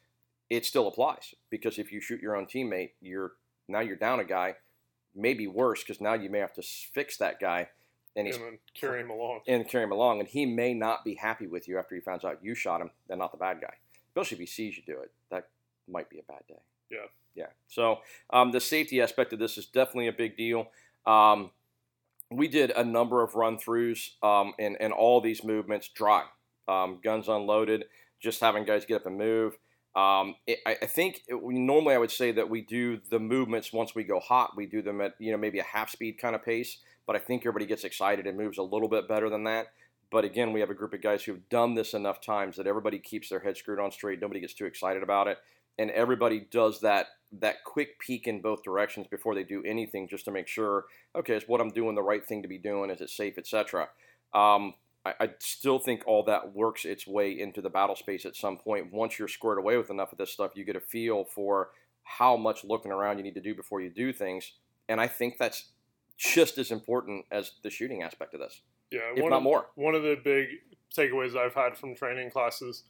it 0.50 0.66
still 0.66 0.88
applies 0.88 1.34
because 1.50 1.80
if 1.80 1.92
you 1.92 2.02
shoot 2.02 2.22
your 2.22 2.36
own 2.36 2.46
teammate, 2.46 2.92
you're 3.00 3.34
now 3.68 3.80
you're 3.80 3.96
down 3.96 4.20
a 4.20 4.26
guy 4.26 4.56
maybe 5.16 5.48
worse 5.48 5.84
because 5.84 6.02
now 6.02 6.14
you 6.14 6.30
may 6.30 6.40
have 6.40 6.54
to 6.54 6.62
fix 6.62 7.18
that 7.18 7.40
guy 7.40 7.70
and 8.16 8.28
he's 8.28 8.36
and 8.38 8.58
carry 8.74 9.02
him 9.02 9.10
along 9.10 9.42
and 9.48 9.68
carry 9.68 9.84
him 9.84 9.92
along, 9.92 10.20
and 10.20 10.28
he 10.28 10.46
may 10.46 10.74
not 10.74 11.06
be 11.06 11.16
happy 11.16 11.48
with 11.48 11.68
you 11.68 11.78
after 11.78 11.96
he 11.96 12.02
finds 12.02 12.26
out 12.26 12.40
you 12.42 12.56
shot 12.56 12.82
him 12.82 12.92
and 13.10 13.20
not 13.20 13.32
the 13.32 13.38
bad 13.38 13.62
guy. 13.62 13.74
Especially 14.10 14.36
if 14.36 14.40
he 14.40 14.46
sees 14.46 14.76
you 14.76 14.84
do 14.86 15.00
it, 15.00 15.12
that 15.30 15.48
might 15.88 16.10
be 16.10 16.20
a 16.20 16.24
bad 16.24 16.42
day. 16.48 16.60
Yeah, 16.90 16.98
yeah. 17.36 17.48
So 17.68 18.00
um, 18.32 18.52
the 18.52 18.60
safety 18.60 19.02
aspect 19.02 19.32
of 19.32 19.40
this 19.40 19.58
is 19.58 19.66
definitely 19.66 20.08
a 20.08 20.14
big 20.14 20.36
deal. 20.36 20.68
Um, 21.06 21.52
we 22.30 22.48
did 22.48 22.72
a 22.72 22.84
number 22.84 23.24
of 23.24 23.36
run 23.36 23.58
throughs 23.58 24.10
um, 24.22 24.54
and 24.60 24.76
and 24.82 24.92
all 24.92 25.22
these 25.22 25.44
movements 25.44 25.88
dry, 25.88 26.24
um, 26.68 27.00
guns 27.02 27.30
unloaded, 27.30 27.86
just 28.20 28.42
having 28.42 28.66
guys 28.66 28.86
get 28.86 28.98
up 28.98 29.06
and 29.06 29.18
move. 29.18 29.58
Um, 29.96 30.36
it, 30.48 30.60
I, 30.66 30.78
I, 30.82 30.86
think 30.86 31.22
it, 31.28 31.38
normally 31.44 31.96
I 31.96 31.98
would 31.98 32.12
say 32.12 32.32
that 32.32 32.50
we 32.50 32.62
do 32.62 33.02
the 33.10 33.20
movements 33.20 33.74
once 33.74 33.94
we 33.94 34.04
go 34.04 34.20
hot. 34.20 34.56
We 34.56 34.66
do 34.66 34.82
them 34.82 35.02
at 35.02 35.16
you 35.20 35.32
know 35.32 35.38
maybe 35.38 35.60
a 35.60 35.64
half 35.64 35.90
speed 35.90 36.18
kind 36.18 36.34
of 36.34 36.44
pace, 36.44 36.78
but 37.06 37.16
I 37.16 37.20
think 37.20 37.42
everybody 37.42 37.66
gets 37.66 37.84
excited 37.84 38.26
and 38.26 38.38
moves 38.38 38.58
a 38.58 38.64
little 38.64 38.88
bit 38.88 39.10
better 39.10 39.30
than 39.30 39.44
that. 39.46 39.68
But 40.10 40.24
again, 40.24 40.54
we 40.54 40.62
have 40.62 40.70
a 40.70 40.74
group 40.74 40.94
of 40.94 41.02
guys 41.02 41.24
who've 41.24 41.48
done 41.50 41.74
this 41.74 41.94
enough 41.94 42.22
times 42.22 42.56
that 42.58 42.68
everybody 42.68 43.00
keeps 43.00 43.30
their 43.30 43.40
head 43.40 43.58
screwed 43.58 43.80
on 43.80 43.92
straight. 43.92 44.22
Nobody 44.22 44.40
gets 44.40 44.54
too 44.54 44.66
excited 44.66 45.04
about 45.04 45.28
it, 45.28 45.40
and 45.78 45.92
everybody 45.92 46.48
does 46.52 46.80
that 46.82 47.08
that 47.40 47.64
quick 47.66 48.00
peek 48.00 48.28
in 48.28 48.42
both 48.42 48.64
directions 48.64 49.08
before 49.08 49.36
they 49.36 49.44
do 49.44 49.62
anything, 49.66 50.08
just 50.08 50.26
to 50.26 50.32
make 50.32 50.48
sure, 50.48 50.86
okay, 51.16 51.36
is 51.36 51.44
what 51.48 51.60
I'm 51.62 51.70
doing 51.70 51.96
the 51.96 52.02
right 52.02 52.26
thing 52.26 52.42
to 52.44 52.48
be 52.48 52.58
doing? 52.58 52.90
Is 52.90 53.02
it 53.02 53.10
safe, 53.10 53.38
etc. 53.38 53.90
Um, 54.34 54.74
I, 55.06 55.14
I, 55.20 55.30
still 55.40 55.80
think 55.80 56.04
all 56.06 56.24
that 56.26 56.54
works 56.54 56.86
its 56.86 57.08
way 57.08 57.40
into 57.40 57.62
the 57.62 57.70
battle 57.70 57.96
space 57.96 58.26
at 58.26 58.36
some 58.36 58.58
point. 58.58 58.94
Once 58.94 59.18
you're 59.18 59.28
squared 59.28 59.58
away 59.58 59.78
with 59.78 59.90
enough 59.90 60.12
of 60.12 60.18
this 60.18 60.32
stuff, 60.32 60.52
you 60.56 60.64
get 60.64 60.76
a 60.76 60.82
feel 60.82 61.26
for 61.26 61.70
how 62.04 62.38
much 62.38 62.64
looking 62.64 62.92
around 62.92 63.18
you 63.18 63.24
need 63.24 63.36
to 63.36 63.42
do 63.42 63.56
before 63.56 63.82
you 63.82 63.90
do 63.90 64.14
things. 64.14 64.54
And 64.90 65.02
I 65.02 65.08
think 65.08 65.38
that's 65.38 65.70
just 66.18 66.58
as 66.58 66.72
important 66.72 67.26
as 67.32 67.54
the 67.64 67.70
shooting 67.70 68.04
aspect 68.04 68.34
of 68.34 68.40
this. 68.40 68.62
Yeah, 68.92 69.00
if 69.16 69.24
not 69.24 69.38
of, 69.38 69.44
more. 69.44 69.68
One 69.76 69.96
of 69.96 70.04
the 70.04 70.18
big 70.24 70.48
takeaways 70.96 71.36
I've 71.36 71.56
had 71.56 71.78
from 71.78 71.96
training 71.96 72.30
classes 72.30 72.84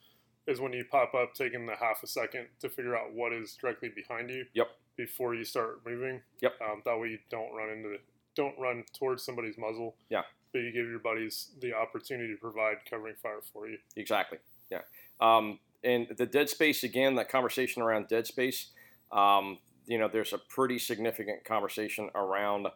is 0.47 0.59
when 0.59 0.73
you 0.73 0.83
pop 0.89 1.13
up, 1.13 1.33
taking 1.33 1.65
the 1.65 1.75
half 1.75 2.01
a 2.03 2.07
second 2.07 2.47
to 2.59 2.69
figure 2.69 2.95
out 2.95 3.13
what 3.13 3.31
is 3.31 3.55
directly 3.61 3.89
behind 3.95 4.29
you. 4.29 4.45
Yep. 4.53 4.67
Before 4.97 5.33
you 5.33 5.45
start 5.45 5.81
moving. 5.85 6.21
Yep. 6.41 6.53
Um, 6.61 6.81
that 6.85 6.99
way 6.99 7.09
you 7.09 7.19
don't 7.29 7.55
run 7.55 7.69
into 7.69 7.89
the, 7.89 7.97
don't 8.35 8.59
run 8.59 8.83
towards 8.97 9.23
somebody's 9.23 9.57
muzzle. 9.57 9.95
Yeah 10.09 10.23
but 10.53 10.59
you 10.59 10.71
give 10.71 10.87
your 10.87 10.99
buddies 10.99 11.51
the 11.61 11.73
opportunity 11.73 12.33
to 12.33 12.39
provide 12.39 12.77
covering 12.89 13.15
fire 13.21 13.41
for 13.53 13.67
you. 13.67 13.77
Exactly. 13.95 14.39
Yeah. 14.69 14.81
Um, 15.19 15.59
and 15.83 16.07
the 16.17 16.25
dead 16.25 16.49
space 16.49 16.83
again, 16.83 17.15
that 17.15 17.29
conversation 17.29 17.81
around 17.81 18.07
dead 18.07 18.27
space. 18.27 18.67
Um, 19.11 19.59
you 19.85 19.97
know, 19.97 20.07
there's 20.07 20.33
a 20.33 20.37
pretty 20.37 20.79
significant 20.79 21.43
conversation 21.43 22.09
around 22.15 22.67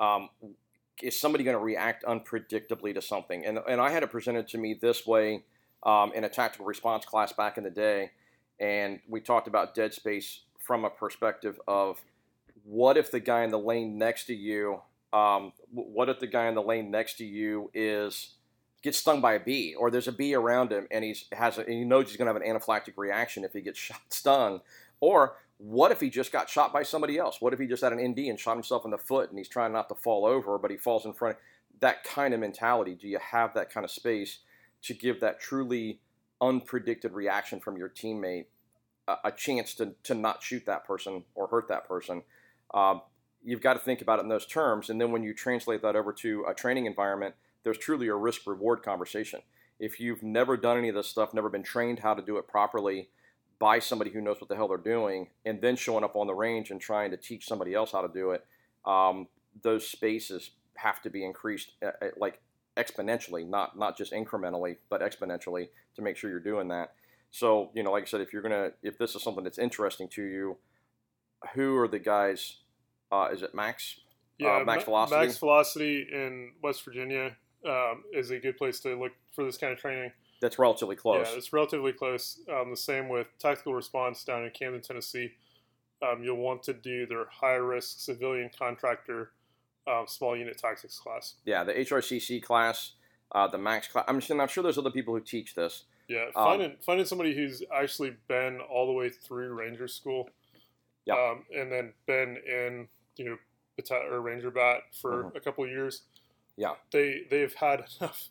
um, 0.00 0.28
is 1.02 1.18
somebody 1.18 1.44
going 1.44 1.56
to 1.56 1.62
react 1.62 2.04
unpredictably 2.04 2.94
to 2.94 3.02
something? 3.02 3.44
And, 3.44 3.58
and 3.68 3.80
I 3.80 3.90
had 3.90 4.02
it 4.02 4.10
presented 4.10 4.48
to 4.48 4.58
me 4.58 4.74
this 4.80 5.06
way 5.06 5.42
um, 5.82 6.12
in 6.14 6.24
a 6.24 6.28
tactical 6.28 6.66
response 6.66 7.04
class 7.04 7.32
back 7.32 7.58
in 7.58 7.64
the 7.64 7.70
day. 7.70 8.10
And 8.60 9.00
we 9.08 9.20
talked 9.20 9.48
about 9.48 9.74
dead 9.74 9.92
space 9.92 10.40
from 10.60 10.84
a 10.84 10.90
perspective 10.90 11.58
of 11.66 12.02
what 12.64 12.96
if 12.96 13.10
the 13.10 13.20
guy 13.20 13.42
in 13.42 13.50
the 13.50 13.58
lane 13.58 13.98
next 13.98 14.24
to 14.26 14.34
you 14.34 14.80
um, 15.14 15.52
what 15.70 16.08
if 16.08 16.18
the 16.18 16.26
guy 16.26 16.48
in 16.48 16.56
the 16.56 16.62
lane 16.62 16.90
next 16.90 17.18
to 17.18 17.24
you 17.24 17.70
is 17.72 18.34
gets 18.82 18.98
stung 18.98 19.20
by 19.20 19.34
a 19.34 19.40
bee, 19.40 19.74
or 19.74 19.90
there's 19.90 20.08
a 20.08 20.12
bee 20.12 20.34
around 20.34 20.72
him, 20.72 20.88
and 20.90 21.04
he's 21.04 21.26
has 21.32 21.56
a, 21.56 21.60
and 21.62 21.72
he 21.72 21.84
knows 21.84 22.08
he's 22.08 22.16
going 22.16 22.26
to 22.26 22.34
have 22.34 22.42
an 22.42 22.46
anaphylactic 22.46 22.94
reaction 22.96 23.44
if 23.44 23.52
he 23.52 23.60
gets 23.60 23.78
shot, 23.88 24.00
stung, 24.08 24.60
or 25.00 25.36
what 25.58 25.92
if 25.92 26.00
he 26.00 26.10
just 26.10 26.32
got 26.32 26.50
shot 26.50 26.72
by 26.72 26.82
somebody 26.82 27.16
else? 27.16 27.40
What 27.40 27.52
if 27.52 27.60
he 27.60 27.66
just 27.66 27.82
had 27.82 27.92
an 27.92 28.08
ND 28.08 28.18
and 28.28 28.38
shot 28.38 28.54
himself 28.54 28.84
in 28.84 28.90
the 28.90 28.98
foot, 28.98 29.30
and 29.30 29.38
he's 29.38 29.48
trying 29.48 29.72
not 29.72 29.88
to 29.88 29.94
fall 29.94 30.26
over, 30.26 30.58
but 30.58 30.72
he 30.72 30.76
falls 30.76 31.06
in 31.06 31.12
front? 31.12 31.36
Of, 31.36 31.42
That 31.80 32.02
kind 32.02 32.34
of 32.34 32.40
mentality. 32.40 32.96
Do 33.00 33.06
you 33.06 33.20
have 33.20 33.54
that 33.54 33.70
kind 33.70 33.84
of 33.84 33.92
space 33.92 34.38
to 34.82 34.94
give 34.94 35.20
that 35.20 35.38
truly 35.38 36.00
unpredicted 36.42 37.12
reaction 37.12 37.60
from 37.60 37.76
your 37.76 37.88
teammate 37.88 38.46
a, 39.06 39.14
a 39.26 39.32
chance 39.32 39.74
to, 39.74 39.94
to 40.02 40.14
not 40.14 40.42
shoot 40.42 40.66
that 40.66 40.84
person 40.84 41.22
or 41.36 41.46
hurt 41.46 41.68
that 41.68 41.86
person? 41.86 42.22
Uh, 42.74 42.98
you've 43.44 43.60
got 43.60 43.74
to 43.74 43.78
think 43.78 44.00
about 44.00 44.18
it 44.18 44.22
in 44.22 44.28
those 44.28 44.46
terms. 44.46 44.90
And 44.90 45.00
then 45.00 45.12
when 45.12 45.22
you 45.22 45.34
translate 45.34 45.82
that 45.82 45.96
over 45.96 46.12
to 46.14 46.44
a 46.48 46.54
training 46.54 46.86
environment, 46.86 47.34
there's 47.62 47.78
truly 47.78 48.08
a 48.08 48.14
risk 48.14 48.46
reward 48.46 48.82
conversation. 48.82 49.40
If 49.78 50.00
you've 50.00 50.22
never 50.22 50.56
done 50.56 50.78
any 50.78 50.88
of 50.88 50.94
this 50.94 51.08
stuff, 51.08 51.34
never 51.34 51.50
been 51.50 51.62
trained 51.62 51.98
how 51.98 52.14
to 52.14 52.22
do 52.22 52.38
it 52.38 52.48
properly 52.48 53.08
by 53.58 53.78
somebody 53.78 54.10
who 54.10 54.20
knows 54.20 54.40
what 54.40 54.48
the 54.48 54.56
hell 54.56 54.68
they're 54.68 54.78
doing, 54.78 55.28
and 55.44 55.60
then 55.60 55.76
showing 55.76 56.04
up 56.04 56.16
on 56.16 56.26
the 56.26 56.34
range 56.34 56.70
and 56.70 56.80
trying 56.80 57.10
to 57.10 57.16
teach 57.16 57.46
somebody 57.46 57.74
else 57.74 57.92
how 57.92 58.02
to 58.02 58.12
do 58.12 58.32
it, 58.32 58.44
um, 58.84 59.28
those 59.62 59.86
spaces 59.86 60.50
have 60.76 61.00
to 61.02 61.10
be 61.10 61.24
increased 61.24 61.72
uh, 61.82 61.90
uh, 62.02 62.08
like 62.16 62.40
exponentially, 62.76 63.48
not 63.48 63.78
not 63.78 63.96
just 63.96 64.12
incrementally, 64.12 64.76
but 64.88 65.00
exponentially 65.00 65.68
to 65.94 66.02
make 66.02 66.16
sure 66.16 66.30
you're 66.30 66.40
doing 66.40 66.68
that. 66.68 66.92
So, 67.30 67.70
you 67.74 67.82
know, 67.82 67.92
like 67.92 68.02
I 68.02 68.06
said, 68.06 68.20
if 68.20 68.32
you're 68.32 68.42
gonna, 68.42 68.72
if 68.82 68.98
this 68.98 69.14
is 69.14 69.22
something 69.22 69.44
that's 69.44 69.58
interesting 69.58 70.08
to 70.10 70.22
you, 70.22 70.56
who 71.54 71.76
are 71.78 71.88
the 71.88 71.98
guys 71.98 72.56
uh, 73.12 73.28
is 73.32 73.42
it 73.42 73.54
Max? 73.54 73.96
Uh, 73.98 74.46
yeah, 74.46 74.56
uh, 74.56 74.64
Max 74.64 74.84
Velocity. 74.84 75.20
Max 75.20 75.38
Velocity 75.38 76.06
in 76.12 76.52
West 76.62 76.84
Virginia 76.84 77.36
um, 77.66 78.02
is 78.12 78.30
a 78.30 78.38
good 78.38 78.56
place 78.56 78.80
to 78.80 78.98
look 78.98 79.12
for 79.32 79.44
this 79.44 79.56
kind 79.56 79.72
of 79.72 79.78
training. 79.78 80.10
That's 80.40 80.58
relatively 80.58 80.96
close. 80.96 81.28
Yeah, 81.30 81.38
it's 81.38 81.52
relatively 81.52 81.92
close. 81.92 82.40
Um, 82.52 82.70
the 82.70 82.76
same 82.76 83.08
with 83.08 83.28
Tactical 83.38 83.74
Response 83.74 84.24
down 84.24 84.44
in 84.44 84.50
Camden, 84.50 84.82
Tennessee. 84.82 85.32
Um, 86.02 86.22
you'll 86.22 86.36
want 86.36 86.62
to 86.64 86.74
do 86.74 87.06
their 87.06 87.26
high 87.30 87.54
risk 87.54 88.00
civilian 88.00 88.50
contractor 88.58 89.30
um, 89.86 90.04
small 90.06 90.36
unit 90.36 90.58
tactics 90.58 90.98
class. 90.98 91.34
Yeah, 91.44 91.64
the 91.64 91.72
HRCC 91.72 92.42
class, 92.42 92.92
uh, 93.32 93.48
the 93.48 93.58
Max 93.58 93.88
class. 93.88 94.04
I'm, 94.08 94.20
I'm 94.40 94.48
sure 94.48 94.62
there's 94.62 94.78
other 94.78 94.90
people 94.90 95.14
who 95.14 95.20
teach 95.20 95.54
this. 95.54 95.84
Yeah, 96.08 96.26
um, 96.36 96.44
finding 96.44 96.76
finding 96.84 97.06
somebody 97.06 97.34
who's 97.34 97.62
actually 97.74 98.16
been 98.28 98.60
all 98.60 98.86
the 98.86 98.92
way 98.92 99.08
through 99.08 99.54
Ranger 99.54 99.88
School, 99.88 100.28
yeah, 101.06 101.14
um, 101.14 101.44
and 101.54 101.70
then 101.70 101.92
been 102.06 102.36
in 102.46 102.88
you 103.16 103.24
know, 103.24 103.36
batat- 103.78 104.10
or 104.10 104.20
ranger 104.20 104.50
bat 104.50 104.82
for 105.00 105.24
mm-hmm. 105.24 105.36
a 105.36 105.40
couple 105.40 105.66
years. 105.66 106.02
Yeah, 106.56 106.74
they 106.92 107.22
they've 107.30 107.54
had 107.54 107.84
enough 108.00 108.28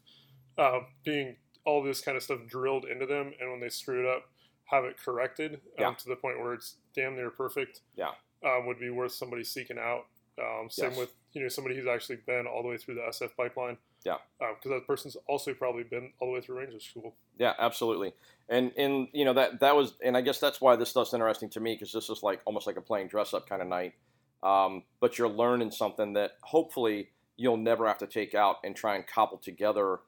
uh, 0.57 0.79
being 1.03 1.37
all 1.65 1.83
this 1.83 2.01
kind 2.01 2.17
of 2.17 2.23
stuff 2.23 2.39
drilled 2.47 2.85
into 2.85 3.05
them, 3.05 3.33
and 3.39 3.51
when 3.51 3.59
they 3.59 3.69
screw 3.69 3.99
it 3.99 4.15
up, 4.15 4.23
have 4.65 4.83
it 4.85 4.97
corrected 4.97 5.53
um, 5.53 5.59
yeah. 5.79 5.93
to 5.93 6.09
the 6.09 6.15
point 6.15 6.39
where 6.39 6.53
it's 6.53 6.75
damn 6.95 7.15
near 7.15 7.29
perfect. 7.29 7.81
Yeah, 7.95 8.11
um, 8.45 8.65
would 8.65 8.79
be 8.79 8.89
worth 8.89 9.13
somebody 9.13 9.43
seeking 9.43 9.77
out. 9.77 10.05
Um, 10.41 10.69
same 10.69 10.91
yes. 10.91 10.99
with 10.99 11.13
you 11.33 11.41
know 11.41 11.47
somebody 11.47 11.75
who's 11.75 11.87
actually 11.87 12.17
been 12.25 12.45
all 12.47 12.63
the 12.63 12.69
way 12.69 12.77
through 12.77 12.95
the 12.95 13.01
SF 13.01 13.35
pipeline. 13.37 13.77
Yeah. 14.03 14.17
Because 14.39 14.71
that 14.71 14.87
person's 14.87 15.15
also 15.27 15.53
probably 15.53 15.83
been 15.83 16.11
all 16.19 16.29
the 16.29 16.33
way 16.33 16.41
through 16.41 16.59
Ranger 16.59 16.79
School. 16.79 17.15
Yeah, 17.37 17.53
absolutely. 17.59 18.13
And 18.49 18.71
and 18.77 19.07
you 19.13 19.25
know 19.25 19.33
that 19.33 19.59
that 19.59 19.75
was 19.75 19.93
and 20.03 20.17
I 20.17 20.21
guess 20.21 20.39
that's 20.39 20.59
why 20.59 20.75
this 20.75 20.89
stuff's 20.89 21.13
interesting 21.13 21.49
to 21.51 21.59
me 21.59 21.75
because 21.75 21.93
this 21.93 22.09
is 22.09 22.23
like 22.23 22.41
almost 22.45 22.67
like 22.67 22.77
a 22.77 22.81
playing 22.81 23.07
dress 23.07 23.33
up 23.33 23.47
kind 23.47 23.61
of 23.61 23.67
night. 23.67 23.93
Um, 24.41 24.83
but 24.99 25.17
you're 25.17 25.29
learning 25.29 25.71
something 25.71 26.13
that 26.13 26.31
hopefully 26.41 27.09
you'll 27.37 27.57
never 27.57 27.87
have 27.87 27.97
to 27.99 28.07
take 28.07 28.35
out 28.35 28.57
and 28.63 28.75
try 28.75 28.95
and 28.95 29.07
cobble 29.07 29.37
together 29.37 29.99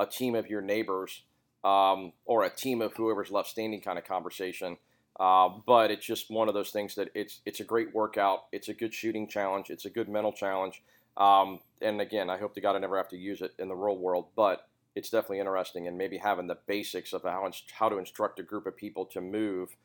a 0.00 0.06
team 0.06 0.34
of 0.34 0.48
your 0.48 0.62
neighbors 0.62 1.22
um, 1.62 2.12
or 2.24 2.42
a 2.44 2.50
team 2.50 2.80
of 2.80 2.94
whoever's 2.94 3.30
left 3.30 3.48
standing 3.48 3.80
kind 3.80 3.98
of 3.98 4.04
conversation. 4.04 4.78
Uh, 5.20 5.50
but 5.66 5.90
it's 5.90 6.06
just 6.06 6.30
one 6.30 6.48
of 6.48 6.54
those 6.54 6.70
things 6.70 6.94
that 6.94 7.10
it's 7.14 7.40
it's 7.44 7.60
a 7.60 7.64
great 7.64 7.94
workout. 7.94 8.44
It's 8.52 8.68
a 8.68 8.74
good 8.74 8.94
shooting 8.94 9.28
challenge. 9.28 9.70
It's 9.70 9.84
a 9.84 9.90
good 9.90 10.08
mental 10.08 10.32
challenge. 10.32 10.82
Um, 11.16 11.60
and 11.80 12.00
again, 12.00 12.30
I 12.30 12.38
hope 12.38 12.54
to 12.54 12.60
God 12.60 12.76
I 12.76 12.78
never 12.78 12.96
have 12.96 13.08
to 13.08 13.18
use 13.18 13.42
it 13.42 13.52
in 13.58 13.68
the 13.68 13.74
real 13.74 13.96
world, 13.96 14.28
but 14.34 14.66
it's 14.94 15.10
definitely 15.10 15.40
interesting. 15.40 15.86
And 15.86 15.98
maybe 15.98 16.18
having 16.18 16.46
the 16.46 16.58
basics 16.66 17.12
of 17.12 17.22
how 17.22 17.50
how 17.72 17.88
to 17.88 17.98
instruct 17.98 18.40
a 18.40 18.42
group 18.42 18.66
of 18.66 18.76
people 18.76 19.04
to 19.06 19.20
move 19.20 19.76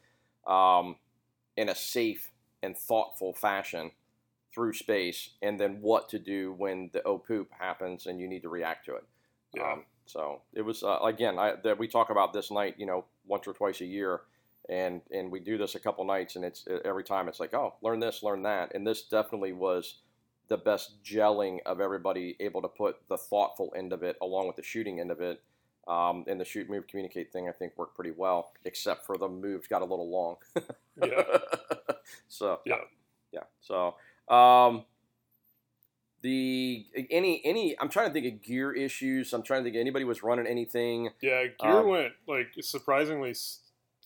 um, 0.48 0.96
in 1.58 1.70
a 1.70 1.76
safe 1.76 2.32
and 2.64 2.78
thoughtful 2.78 3.34
fashion 3.34 3.92
through 4.54 4.74
space, 4.74 5.32
and 5.42 5.60
then 5.60 5.80
what 5.82 6.10
to 6.10 6.20
do 6.20 6.54
when 6.54 6.90
the 6.94 7.04
oh 7.04 7.18
poop 7.18 7.52
happens 7.60 8.08
and 8.08 8.20
you 8.20 8.28
need 8.28 8.42
to 8.42 8.50
react 8.50 8.86
to 8.86 8.96
it. 8.96 9.04
Yeah. 9.54 9.74
Um, 9.74 9.86
so 10.06 10.42
it 10.54 10.62
was 10.62 10.84
uh, 10.84 11.00
again 11.04 11.38
I, 11.38 11.56
that 11.64 11.78
we 11.78 11.88
talk 11.88 12.10
about 12.10 12.34
this 12.34 12.50
night, 12.50 12.76
you 12.78 12.86
know, 12.86 13.06
once 13.26 13.46
or 13.46 13.54
twice 13.54 13.82
a 13.82 13.86
year, 13.86 14.22
and 14.70 15.02
and 15.12 15.32
we 15.32 15.40
do 15.40 15.58
this 15.58 15.76
a 15.76 15.80
couple 15.80 16.04
nights, 16.06 16.36
and 16.36 16.46
it's 16.46 16.66
every 16.86 17.04
time 17.04 17.28
it's 17.28 17.40
like, 17.40 17.54
oh, 17.54 17.76
learn 17.82 18.00
this, 18.00 18.24
learn 18.24 18.44
that, 18.44 18.74
and 18.76 18.86
this 18.86 19.04
definitely 19.04 19.54
was 19.54 19.96
the 20.48 20.58
best 20.58 21.04
gelling 21.04 21.60
of 21.66 21.82
everybody 21.82 22.36
able 22.40 22.62
to 22.62 22.68
put 22.68 22.98
the 23.10 23.18
thoughtful 23.18 23.74
end 23.76 23.92
of 23.92 24.04
it 24.04 24.18
along 24.22 24.48
with 24.48 24.56
the 24.56 24.64
shooting 24.64 25.00
end 25.00 25.12
of 25.12 25.22
it. 25.22 25.42
Um, 25.88 26.26
and 26.28 26.40
the 26.40 26.44
shoot, 26.44 26.70
move, 26.70 26.86
communicate 26.88 27.32
thing, 27.32 27.48
I 27.48 27.54
think 27.54 27.74
worked 27.78 27.96
pretty 27.96 28.12
well, 28.12 28.52
except 28.66 29.06
for 29.06 29.18
the 29.18 29.30
moves 29.30 29.68
got 29.68 29.82
a 29.82 29.86
little 29.86 30.10
long. 30.10 30.36
Yeah. 31.06 31.22
so 32.28 32.60
Yeah. 32.66 32.78
yeah. 33.32 33.44
So 33.62 33.94
um, 34.34 34.84
the 36.22 36.88
any 37.12 37.40
any 37.46 37.80
I'm 37.80 37.90
trying 37.90 38.08
to 38.08 38.14
think 38.14 38.26
of 38.34 38.42
gear 38.42 38.74
issues. 38.74 39.32
I'm 39.32 39.44
trying 39.44 39.62
to 39.62 39.66
think 39.66 39.80
anybody 39.80 40.06
was 40.06 40.24
running 40.24 40.48
anything. 40.48 41.12
Yeah, 41.22 41.44
gear 41.60 41.80
Um, 41.80 41.88
went 41.88 42.14
like 42.28 42.48
surprisingly 42.62 43.36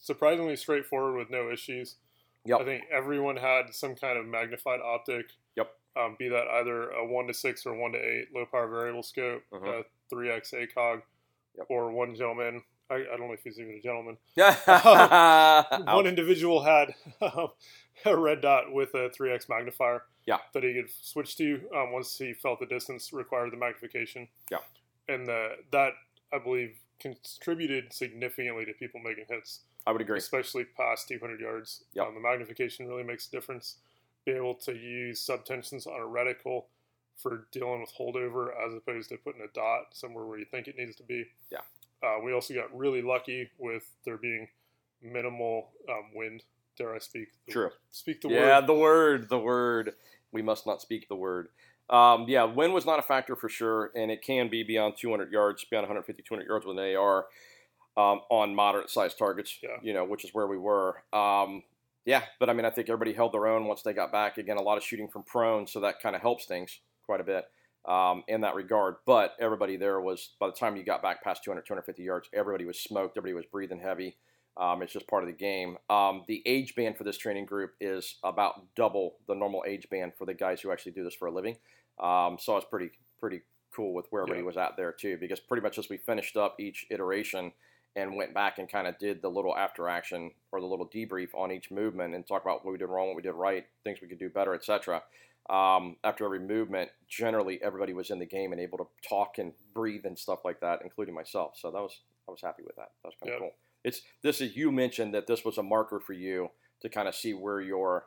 surprisingly 0.02 0.56
straightforward 0.56 1.16
with 1.16 1.30
no 1.30 1.50
issues. 1.52 1.96
Yep. 2.46 2.62
I 2.62 2.64
think 2.66 2.84
everyone 2.92 3.38
had 3.38 3.74
some 3.74 3.96
kind 3.96 4.18
of 4.18 4.26
magnified 4.26 4.80
optic. 4.82 5.28
Yep. 5.56 5.72
Um, 5.96 6.16
be 6.18 6.28
that 6.30 6.48
either 6.48 6.90
a 6.90 7.06
one 7.06 7.28
to 7.28 7.34
six 7.34 7.66
or 7.66 7.74
one 7.76 7.92
to 7.94 7.98
eight 8.00 8.30
low 8.34 8.46
power 8.46 8.68
variable 8.68 9.04
scope, 9.04 9.44
Mhm. 9.54 9.80
uh, 9.80 9.84
three 10.10 10.32
X 10.32 10.52
ACOG, 10.52 11.02
Yep. 11.58 11.68
or 11.70 11.92
one 11.92 12.16
gentleman. 12.16 12.64
I, 12.90 12.96
I 12.96 13.18
don't 13.18 13.28
know 13.28 13.34
if 13.34 13.44
he's 13.44 13.60
even 13.60 13.76
a 13.76 13.80
gentleman. 13.82 14.18
Ouch. 14.40 15.86
One 15.86 16.08
individual 16.08 16.64
had 16.64 16.94
um, 17.22 17.50
a 18.06 18.18
red 18.18 18.42
dot 18.42 18.74
with 18.74 18.94
a 18.96 19.10
3x 19.10 19.48
magnifier 19.48 20.04
Yeah. 20.26 20.40
that 20.54 20.64
he 20.64 20.74
could 20.74 20.90
switch 20.90 21.38
to 21.38 21.62
um, 21.76 21.92
once 21.94 22.18
he 22.18 22.34
felt 22.34 22.60
the 22.60 22.66
distance 22.66 23.14
required 23.14 23.52
the 23.54 23.58
magnification. 23.58 24.28
Yeah. 24.50 24.58
And 25.08 25.26
the, 25.28 25.58
that, 25.72 25.94
I 26.34 26.40
believe, 26.40 26.78
contributed 27.00 27.94
significantly 27.94 28.66
to 28.66 28.74
people 28.74 29.00
making 29.02 29.26
hits, 29.30 29.62
I 29.86 29.91
would 29.91 30.02
agree. 30.02 30.17
especially 30.17 30.65
past 30.65 31.08
200 31.08 31.39
yards. 31.39 31.84
Yeah. 31.94 32.04
Um, 32.04 32.13
the 32.13 32.22
magnification 32.22 32.88
really 32.88 33.04
makes 33.04 33.28
a 33.28 33.32
difference. 33.32 33.78
Being 34.26 34.38
able 34.38 34.56
to 34.56 34.74
use 34.74 35.26
subtensions 35.26 35.88
on 35.88 36.00
a 36.00 36.06
reticle 36.06 36.65
for 37.17 37.48
dealing 37.52 37.82
with 37.82 37.91
holdover 37.98 38.50
as 38.65 38.74
opposed 38.74 39.10
to 39.10 39.17
putting 39.17 39.41
a 39.41 39.48
dot 39.54 39.88
somewhere 39.94 40.26
where 40.26 40.38
you 40.38 40.46
think 40.46 40.67
it 40.67 40.76
needs 40.78 40.96
to 40.98 41.04
be. 41.04 41.26
Yeah. 41.52 41.60
Uh, 42.04 42.20
we 42.24 42.34
also 42.34 42.54
got 42.54 42.76
really 42.76 43.02
lucky 43.02 43.50
with 43.58 43.84
there 44.06 44.17
being 44.17 44.48
minimal 45.02 45.70
um, 45.89 46.12
wind. 46.15 46.44
Dare 46.78 46.96
I 46.96 47.00
speak? 47.00 47.30
the- 47.46 47.52
True. 47.52 47.70
Speak 47.89 48.22
the 48.22 48.30
yeah, 48.30 48.39
word. 48.39 48.48
Yeah, 48.48 48.62
the 48.62 48.74
word, 48.74 49.30
the 49.30 49.39
word. 49.39 49.94
We 50.32 50.41
must 50.41 50.65
not 50.65 50.82
speak 50.82 51.08
the 51.10 51.15
word. 51.15 51.50
Um, 51.89 52.26
yeah, 52.28 52.46
wind 52.46 52.74
was 52.74 52.86
not 52.86 53.00
a 53.00 53.02
factor 53.02 53.36
for 53.36 53.50
sure, 53.50 53.91
and 53.96 54.10
it 54.10 54.22
can 54.22 54.48
be 54.50 54.63
beyond 54.63 54.96
200 54.98 55.32
yards, 55.32 55.65
beyond 55.70 55.84
150, 55.84 56.24
200 56.24 56.48
yards 56.48 56.65
with 56.65 56.78
an 56.80 56.96
AR 56.96 57.26
um, 57.98 58.22
on 58.30 58.56
moderate 58.56 58.90
sized 58.90 59.18
targets, 59.18 59.60
Yeah. 59.62 59.78
you 59.82 59.94
know, 59.94 60.06
which 60.06 60.24
is 60.24 60.34
where 60.34 60.48
we 60.48 60.58
were. 60.58 61.04
Um, 61.14 61.64
yeah, 62.06 62.24
but 62.40 62.50
I 62.50 62.54
mean, 62.54 62.66
I 62.66 62.70
think 62.70 62.90
everybody 62.90 63.14
held 63.14 63.34
their 63.34 63.48
own 63.48 63.66
once 63.68 63.82
they 63.84 63.94
got 63.94 64.12
back. 64.12 64.38
Again, 64.38 64.58
a 64.58 64.62
lot 64.62 64.78
of 64.78 64.84
shooting 64.84 65.08
from 65.08 65.24
prone, 65.24 65.68
so 65.68 65.80
that 65.82 66.00
kind 66.02 66.16
of 66.16 66.22
helps 66.22 66.46
things 66.46 66.80
quite 67.06 67.20
a 67.22 67.24
bit 67.24 67.46
um, 67.86 68.24
in 68.28 68.42
that 68.42 68.56
regard. 68.56 68.96
But 69.06 69.36
everybody 69.40 69.76
there 69.78 70.00
was, 70.02 70.36
by 70.40 70.48
the 70.48 70.54
time 70.54 70.76
you 70.78 70.84
got 70.84 71.02
back 71.02 71.24
past 71.24 71.44
200, 71.44 71.62
250 71.66 72.02
yards, 72.04 72.30
everybody 72.34 72.66
was 72.66 72.80
smoked, 72.80 73.18
everybody 73.18 73.34
was 73.36 73.46
breathing 73.52 73.80
heavy. 73.80 74.18
Um, 74.58 74.82
it's 74.82 74.92
just 74.94 75.08
part 75.08 75.24
of 75.24 75.28
the 75.28 75.36
game. 75.36 75.78
Um, 75.90 76.24
the 76.28 76.42
age 76.46 76.76
band 76.76 76.98
for 76.98 77.04
this 77.04 77.18
training 77.18 77.46
group 77.46 77.74
is 77.80 78.16
about 78.24 78.74
double 78.76 79.16
the 79.28 79.36
normal 79.36 79.64
age 79.68 79.88
band 79.90 80.14
for 80.18 80.26
the 80.26 80.34
guys 80.34 80.60
who 80.62 80.72
actually 80.72 80.92
do 80.92 81.04
this 81.04 81.16
for 81.16 81.28
a 81.28 81.32
living. 81.32 81.58
Um, 82.00 82.38
so 82.40 82.54
I 82.54 82.56
was 82.56 82.66
pretty 82.66 82.92
pretty 83.20 83.42
cool 83.74 83.94
with 83.94 84.08
where 84.10 84.24
everybody 84.24 84.42
Yeah. 84.42 84.48
was 84.48 84.58
at 84.58 84.76
there 84.76 84.92
too, 84.92 85.18
because 85.18 85.40
pretty 85.40 85.62
much 85.62 85.78
as 85.78 85.88
we 85.88 85.98
finished 85.98 86.36
up 86.36 86.60
each 86.60 86.86
iteration 86.90 87.54
and 87.96 88.16
went 88.16 88.34
back 88.34 88.58
and 88.58 88.70
kind 88.70 88.88
of 88.88 88.98
did 89.00 89.22
the 89.22 89.30
little 89.30 89.56
after 89.56 89.90
action 89.90 90.32
or 90.52 90.62
the 90.62 90.66
little 90.66 90.88
debrief 90.88 91.30
on 91.34 91.52
each 91.52 91.72
movement 91.72 92.16
and 92.16 92.26
talk 92.26 92.42
about 92.42 92.64
what 92.64 92.72
we 92.72 92.78
did 92.78 92.86
wrong, 92.86 93.08
what 93.08 93.16
we 93.16 93.22
did 93.22 93.34
right, 93.34 93.66
things 93.84 94.00
we 94.02 94.08
could 94.08 94.20
do 94.20 94.30
better, 94.30 94.54
etc. 94.54 95.04
Um, 95.50 95.98
after 96.04 96.24
every 96.24 96.40
movement, 96.40 96.90
generally 97.10 97.62
everybody 97.62 97.94
was 97.94 98.10
in 98.10 98.20
the 98.20 98.26
game 98.26 98.52
and 98.54 98.62
able 98.62 98.78
to 98.78 98.88
talk 99.08 99.38
and 99.38 99.52
breathe 99.74 100.06
and 100.06 100.18
stuff 100.18 100.40
like 100.46 100.62
that, 100.62 100.80
including 100.84 101.14
myself. 101.14 101.56
So 101.58 101.72
that 101.72 101.82
was 101.82 102.00
I 102.28 102.32
was 102.32 102.42
happy 102.42 102.64
with 102.64 102.76
that. 102.78 102.92
That 103.04 103.10
was 103.10 103.16
kind 103.22 103.34
of 103.34 103.40
cool. 103.40 103.52
It's 103.84 104.02
this 104.22 104.40
is 104.40 104.56
you 104.56 104.72
mentioned 104.72 105.14
that 105.14 105.28
this 105.28 105.44
was 105.44 105.58
a 105.58 105.64
marker 105.64 106.00
for 106.00 106.14
you 106.14 106.50
to 106.82 106.90
kind 106.90 107.08
of 107.08 107.16
see 107.16 107.34
where 107.34 107.60
your 107.60 108.06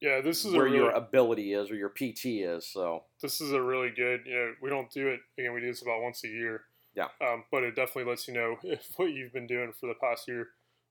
Yeah, 0.00 0.20
this 0.22 0.44
is 0.44 0.54
where 0.54 0.64
really, 0.64 0.76
your 0.76 0.90
ability 0.90 1.52
is 1.52 1.70
or 1.70 1.74
your 1.74 1.90
PT 1.90 2.26
is. 2.26 2.66
So 2.66 3.04
this 3.20 3.40
is 3.40 3.52
a 3.52 3.60
really 3.60 3.90
good. 3.90 4.22
You 4.24 4.34
know, 4.34 4.52
we 4.62 4.70
don't 4.70 4.90
do 4.90 5.08
it 5.08 5.20
again. 5.36 5.52
We 5.52 5.60
do 5.60 5.66
this 5.66 5.82
about 5.82 6.00
once 6.00 6.24
a 6.24 6.28
year. 6.28 6.62
Yeah. 6.94 7.08
Um, 7.20 7.44
but 7.50 7.62
it 7.62 7.76
definitely 7.76 8.10
lets 8.10 8.26
you 8.28 8.34
know 8.34 8.56
if 8.64 8.86
what 8.96 9.12
you've 9.12 9.32
been 9.32 9.46
doing 9.46 9.72
for 9.78 9.86
the 9.86 9.94
past 10.00 10.26
year, 10.28 10.48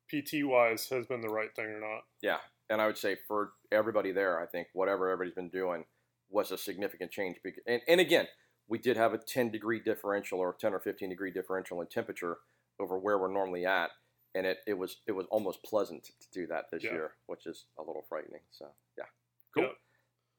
PT 0.10 0.44
wise, 0.46 0.88
has 0.90 1.06
been 1.06 1.22
the 1.22 1.30
right 1.30 1.54
thing 1.56 1.66
or 1.66 1.80
not. 1.80 2.02
yeah, 2.22 2.38
and 2.70 2.82
I 2.82 2.88
would 2.88 2.98
say 2.98 3.18
for 3.28 3.52
everybody 3.72 4.12
there, 4.12 4.40
I 4.40 4.46
think 4.46 4.68
whatever 4.74 5.10
everybody's 5.10 5.36
been 5.36 5.50
doing 5.50 5.86
was 6.30 6.52
a 6.52 6.58
significant 6.58 7.12
change. 7.12 7.38
And, 7.68 7.82
and 7.88 8.00
again, 8.00 8.28
we 8.68 8.78
did 8.78 8.98
have 8.98 9.14
a 9.14 9.18
10 9.18 9.50
degree 9.52 9.80
differential 9.80 10.40
or 10.40 10.54
10 10.60 10.74
or 10.74 10.80
15 10.80 11.10
degree 11.10 11.32
differential 11.32 11.82
in 11.82 11.88
temperature 11.88 12.38
over 12.80 12.98
where 12.98 13.18
we're 13.18 13.32
normally 13.34 13.66
at, 13.66 13.90
and 14.36 14.46
it, 14.46 14.60
it 14.68 14.78
was 14.78 14.98
it 15.08 15.12
was 15.12 15.26
almost 15.32 15.64
pleasant 15.64 16.04
to 16.04 16.28
do 16.32 16.48
that 16.48 16.66
this 16.72 16.84
Yeah. 16.84 16.92
year, 16.94 17.12
which 17.28 17.46
is 17.46 17.66
a 17.78 17.82
little 17.82 18.06
frightening. 18.08 18.42
So 18.52 18.68
yeah, 18.98 19.06
cool. 19.54 19.64
Yep. 19.64 19.74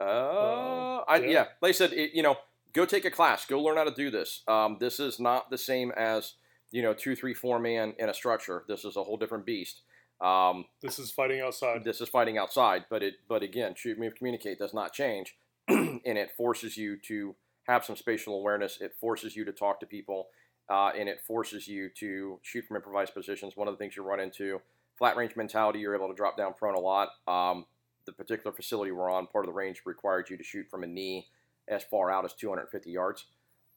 Uh, 0.00 0.98
I, 1.06 1.16
yeah. 1.16 1.28
yeah. 1.28 1.44
like 1.60 1.70
I 1.70 1.72
said, 1.72 1.92
it, 1.92 2.12
you 2.14 2.22
know, 2.22 2.36
go 2.72 2.84
take 2.84 3.04
a 3.04 3.10
class, 3.10 3.46
go 3.46 3.60
learn 3.60 3.76
how 3.76 3.84
to 3.84 3.94
do 3.94 4.10
this. 4.10 4.42
Um, 4.48 4.76
this 4.80 5.00
is 5.00 5.18
not 5.18 5.50
the 5.50 5.58
same 5.58 5.92
as 5.96 6.34
you 6.70 6.82
know 6.82 6.94
two, 6.94 7.16
three, 7.16 7.34
four 7.34 7.58
man 7.58 7.94
in 7.98 8.08
a 8.08 8.14
structure. 8.14 8.64
This 8.68 8.84
is 8.84 8.96
a 8.96 9.02
whole 9.02 9.16
different 9.16 9.46
beast. 9.46 9.82
Um, 10.20 10.66
This 10.82 10.98
is 10.98 11.10
fighting 11.10 11.40
outside. 11.40 11.82
this 11.84 12.00
is 12.00 12.08
fighting 12.08 12.36
outside, 12.38 12.84
but 12.90 13.02
it 13.02 13.14
but 13.28 13.42
again, 13.42 13.74
shoot, 13.74 13.98
move, 13.98 14.14
communicate 14.14 14.58
does 14.58 14.74
not 14.74 14.92
change, 14.92 15.36
and 15.68 16.00
it 16.04 16.30
forces 16.36 16.76
you 16.76 16.96
to 17.06 17.34
have 17.64 17.84
some 17.84 17.96
spatial 17.96 18.38
awareness. 18.38 18.80
It 18.80 18.94
forces 19.00 19.34
you 19.34 19.44
to 19.44 19.52
talk 19.52 19.80
to 19.80 19.86
people, 19.86 20.28
uh, 20.68 20.90
and 20.96 21.08
it 21.08 21.20
forces 21.26 21.66
you 21.66 21.88
to 21.98 22.38
shoot 22.42 22.64
from 22.66 22.76
improvised 22.76 23.14
positions. 23.14 23.56
One 23.56 23.68
of 23.68 23.74
the 23.74 23.78
things 23.78 23.96
you 23.96 24.02
run 24.02 24.20
into 24.20 24.60
flat 25.00 25.16
range 25.16 25.34
mentality. 25.34 25.80
You're 25.80 25.96
able 25.96 26.08
to 26.08 26.14
drop 26.14 26.36
down 26.36 26.52
prone 26.52 26.74
a 26.74 26.80
lot. 26.80 27.08
Um, 27.26 27.64
the 28.06 28.12
particular 28.12 28.54
facility 28.54 28.92
we're 28.92 29.10
on, 29.10 29.26
part 29.26 29.44
of 29.44 29.48
the 29.48 29.54
range 29.56 29.82
required 29.86 30.28
you 30.30 30.36
to 30.36 30.44
shoot 30.44 30.66
from 30.70 30.82
a 30.82 30.86
knee 30.86 31.28
as 31.70 31.82
far 31.84 32.10
out 32.10 32.24
as 32.26 32.34
250 32.34 32.90
yards. 32.90 33.24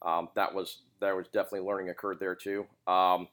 Um, 0.02 0.28
that 0.34 0.54
was 0.54 0.82
there 1.00 1.16
was 1.16 1.28
definitely 1.28 1.60
learning 1.66 1.88
occurred 1.88 2.18
there 2.20 2.34
too. 2.34 2.66
Um, 2.86 3.28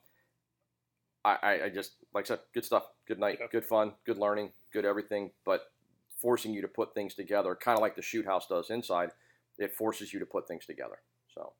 I, 1.24 1.62
I, 1.66 1.70
just 1.70 1.92
like 2.14 2.26
I 2.26 2.30
said, 2.30 2.40
good 2.54 2.66
stuff, 2.66 2.86
good 3.08 3.20
night, 3.20 3.38
Yeah. 3.40 3.48
good 3.52 3.66
fun, 3.66 3.94
good 4.06 4.18
learning, 4.18 4.54
good 4.74 4.86
everything, 4.86 5.32
but 5.46 5.72
forcing 6.18 6.54
you 6.54 6.62
to 6.62 6.68
put 6.68 6.94
things 6.96 7.14
together, 7.14 7.56
kind 7.56 7.78
of 7.78 7.82
like 7.82 7.96
the 7.96 8.02
shoot 8.02 8.26
house 8.26 8.48
does 8.48 8.70
inside. 8.70 9.12
It 9.60 9.76
forces 9.76 10.14
you 10.14 10.20
to 10.20 10.26
put 10.26 10.48
things 10.48 10.66
together. 10.66 11.00
So 11.34 11.54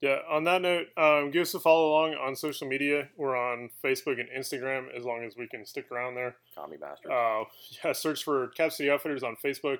Yeah. 0.00 0.18
On 0.28 0.42
that 0.44 0.62
note, 0.62 0.88
um, 0.96 1.30
give 1.30 1.42
us 1.42 1.54
a 1.54 1.60
follow 1.60 1.90
along 1.90 2.14
on 2.14 2.34
social 2.34 2.66
media. 2.66 3.08
We're 3.16 3.36
on 3.36 3.70
Facebook 3.84 4.18
and 4.18 4.28
Instagram 4.36 4.92
as 4.96 5.04
long 5.04 5.22
as 5.22 5.36
we 5.36 5.46
can 5.46 5.64
stick 5.64 5.92
around 5.92 6.16
there. 6.16 6.34
commie 6.56 6.76
bastard. 6.76 7.12
Uh, 7.12 7.44
yeah, 7.84 7.92
search 7.92 8.24
for 8.24 8.48
Cap 8.48 8.72
City 8.72 8.90
Outfitters 8.90 9.22
on 9.22 9.36
Facebook, 9.36 9.78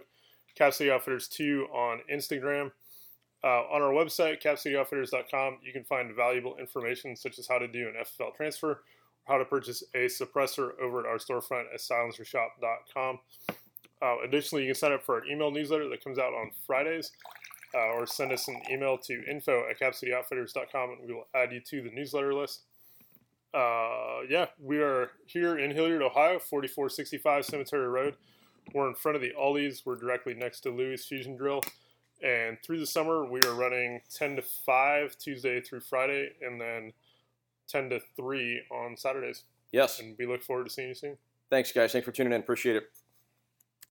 Cap 0.55 0.73
City 0.75 0.91
Outfitters 0.91 1.29
2 1.29 1.67
on 1.73 2.01
Instagram. 2.13 2.73
Uh, 3.45 3.63
on 3.73 3.83
our 3.83 3.93
website, 3.93 4.41
capcityoutfitters.com, 4.43 5.59
you 5.65 5.73
can 5.73 5.85
find 5.85 6.15
valuable 6.15 6.57
information 6.59 7.17
such 7.17 7.39
as 7.39 7.49
how 7.49 7.59
to 7.59 7.67
do 7.67 7.89
an 7.89 7.95
FFL 8.01 8.35
transfer, 8.37 8.83
how 9.27 9.37
to 9.37 9.45
purchase 9.45 9.83
a 9.95 10.07
suppressor 10.07 10.79
over 10.81 11.01
at 11.01 11.07
our 11.07 11.19
storefront 11.19 11.65
at 11.75 11.81
silencershop.com. 11.81 13.19
Uh, 14.01 14.17
additionally, 14.25 14.63
you 14.65 14.69
can 14.69 14.79
sign 14.79 14.93
up 14.93 15.03
for 15.03 15.17
our 15.17 15.25
email 15.27 15.51
newsletter 15.51 15.89
that 15.89 16.03
comes 16.05 16.19
out 16.19 16.33
on 16.33 16.51
Fridays. 16.67 17.13
uh, 17.75 17.95
or 17.95 18.07
send 18.07 18.33
us 18.33 18.49
an 18.49 18.61
email 18.71 18.99
to 18.99 19.25
info 19.29 19.65
at 19.71 19.79
capcityoutfitters.com 19.81 20.91
and 20.91 21.09
we 21.09 21.15
will 21.15 21.27
add 21.35 21.53
you 21.53 21.61
to 21.61 21.83
the 21.83 21.91
newsletter 21.91 22.35
list. 22.35 22.63
Uh, 23.55 24.21
yeah, 24.29 24.47
we 24.61 24.79
are 24.79 25.11
here 25.27 25.59
in 25.59 25.71
Hilliard, 25.71 26.03
Ohio, 26.03 26.39
4465 26.39 27.45
Cemetery 27.45 27.89
Road. 27.89 28.17
We're 28.75 28.89
in 28.89 28.95
front 28.95 29.17
of 29.17 29.23
the 29.23 29.33
Ollies. 29.39 29.83
We're 29.85 29.97
directly 29.97 30.35
next 30.35 30.61
to 30.61 30.71
Louis 30.71 31.05
Fusion 31.05 31.37
Drill. 31.37 31.61
And 32.23 32.57
through 32.65 32.79
the 32.79 32.87
summer, 32.87 33.25
we 33.25 33.41
are 33.41 33.55
running 33.55 34.01
10 34.15 34.37
to 34.37 34.43
5 34.43 35.19
Tuesday 35.19 35.61
through 35.61 35.81
Friday, 35.81 36.31
and 36.41 36.61
then 36.61 36.93
10 37.69 37.91
to 37.91 38.01
3 38.17 38.63
on 38.71 38.97
Saturdays. 38.97 39.45
Yes. 39.73 39.99
And 39.99 40.17
we 40.19 40.27
look 40.27 40.43
forward 40.43 40.67
to 40.67 40.71
seeing 40.71 40.89
you 40.89 40.95
soon. 40.95 41.19
Thanks, 41.51 41.73
guys. 41.73 41.93
Thanks 41.93 42.05
for 42.05 42.13
tuning 42.13 42.33
in. 42.33 42.41
Appreciate 42.41 42.77
it. 42.77 42.85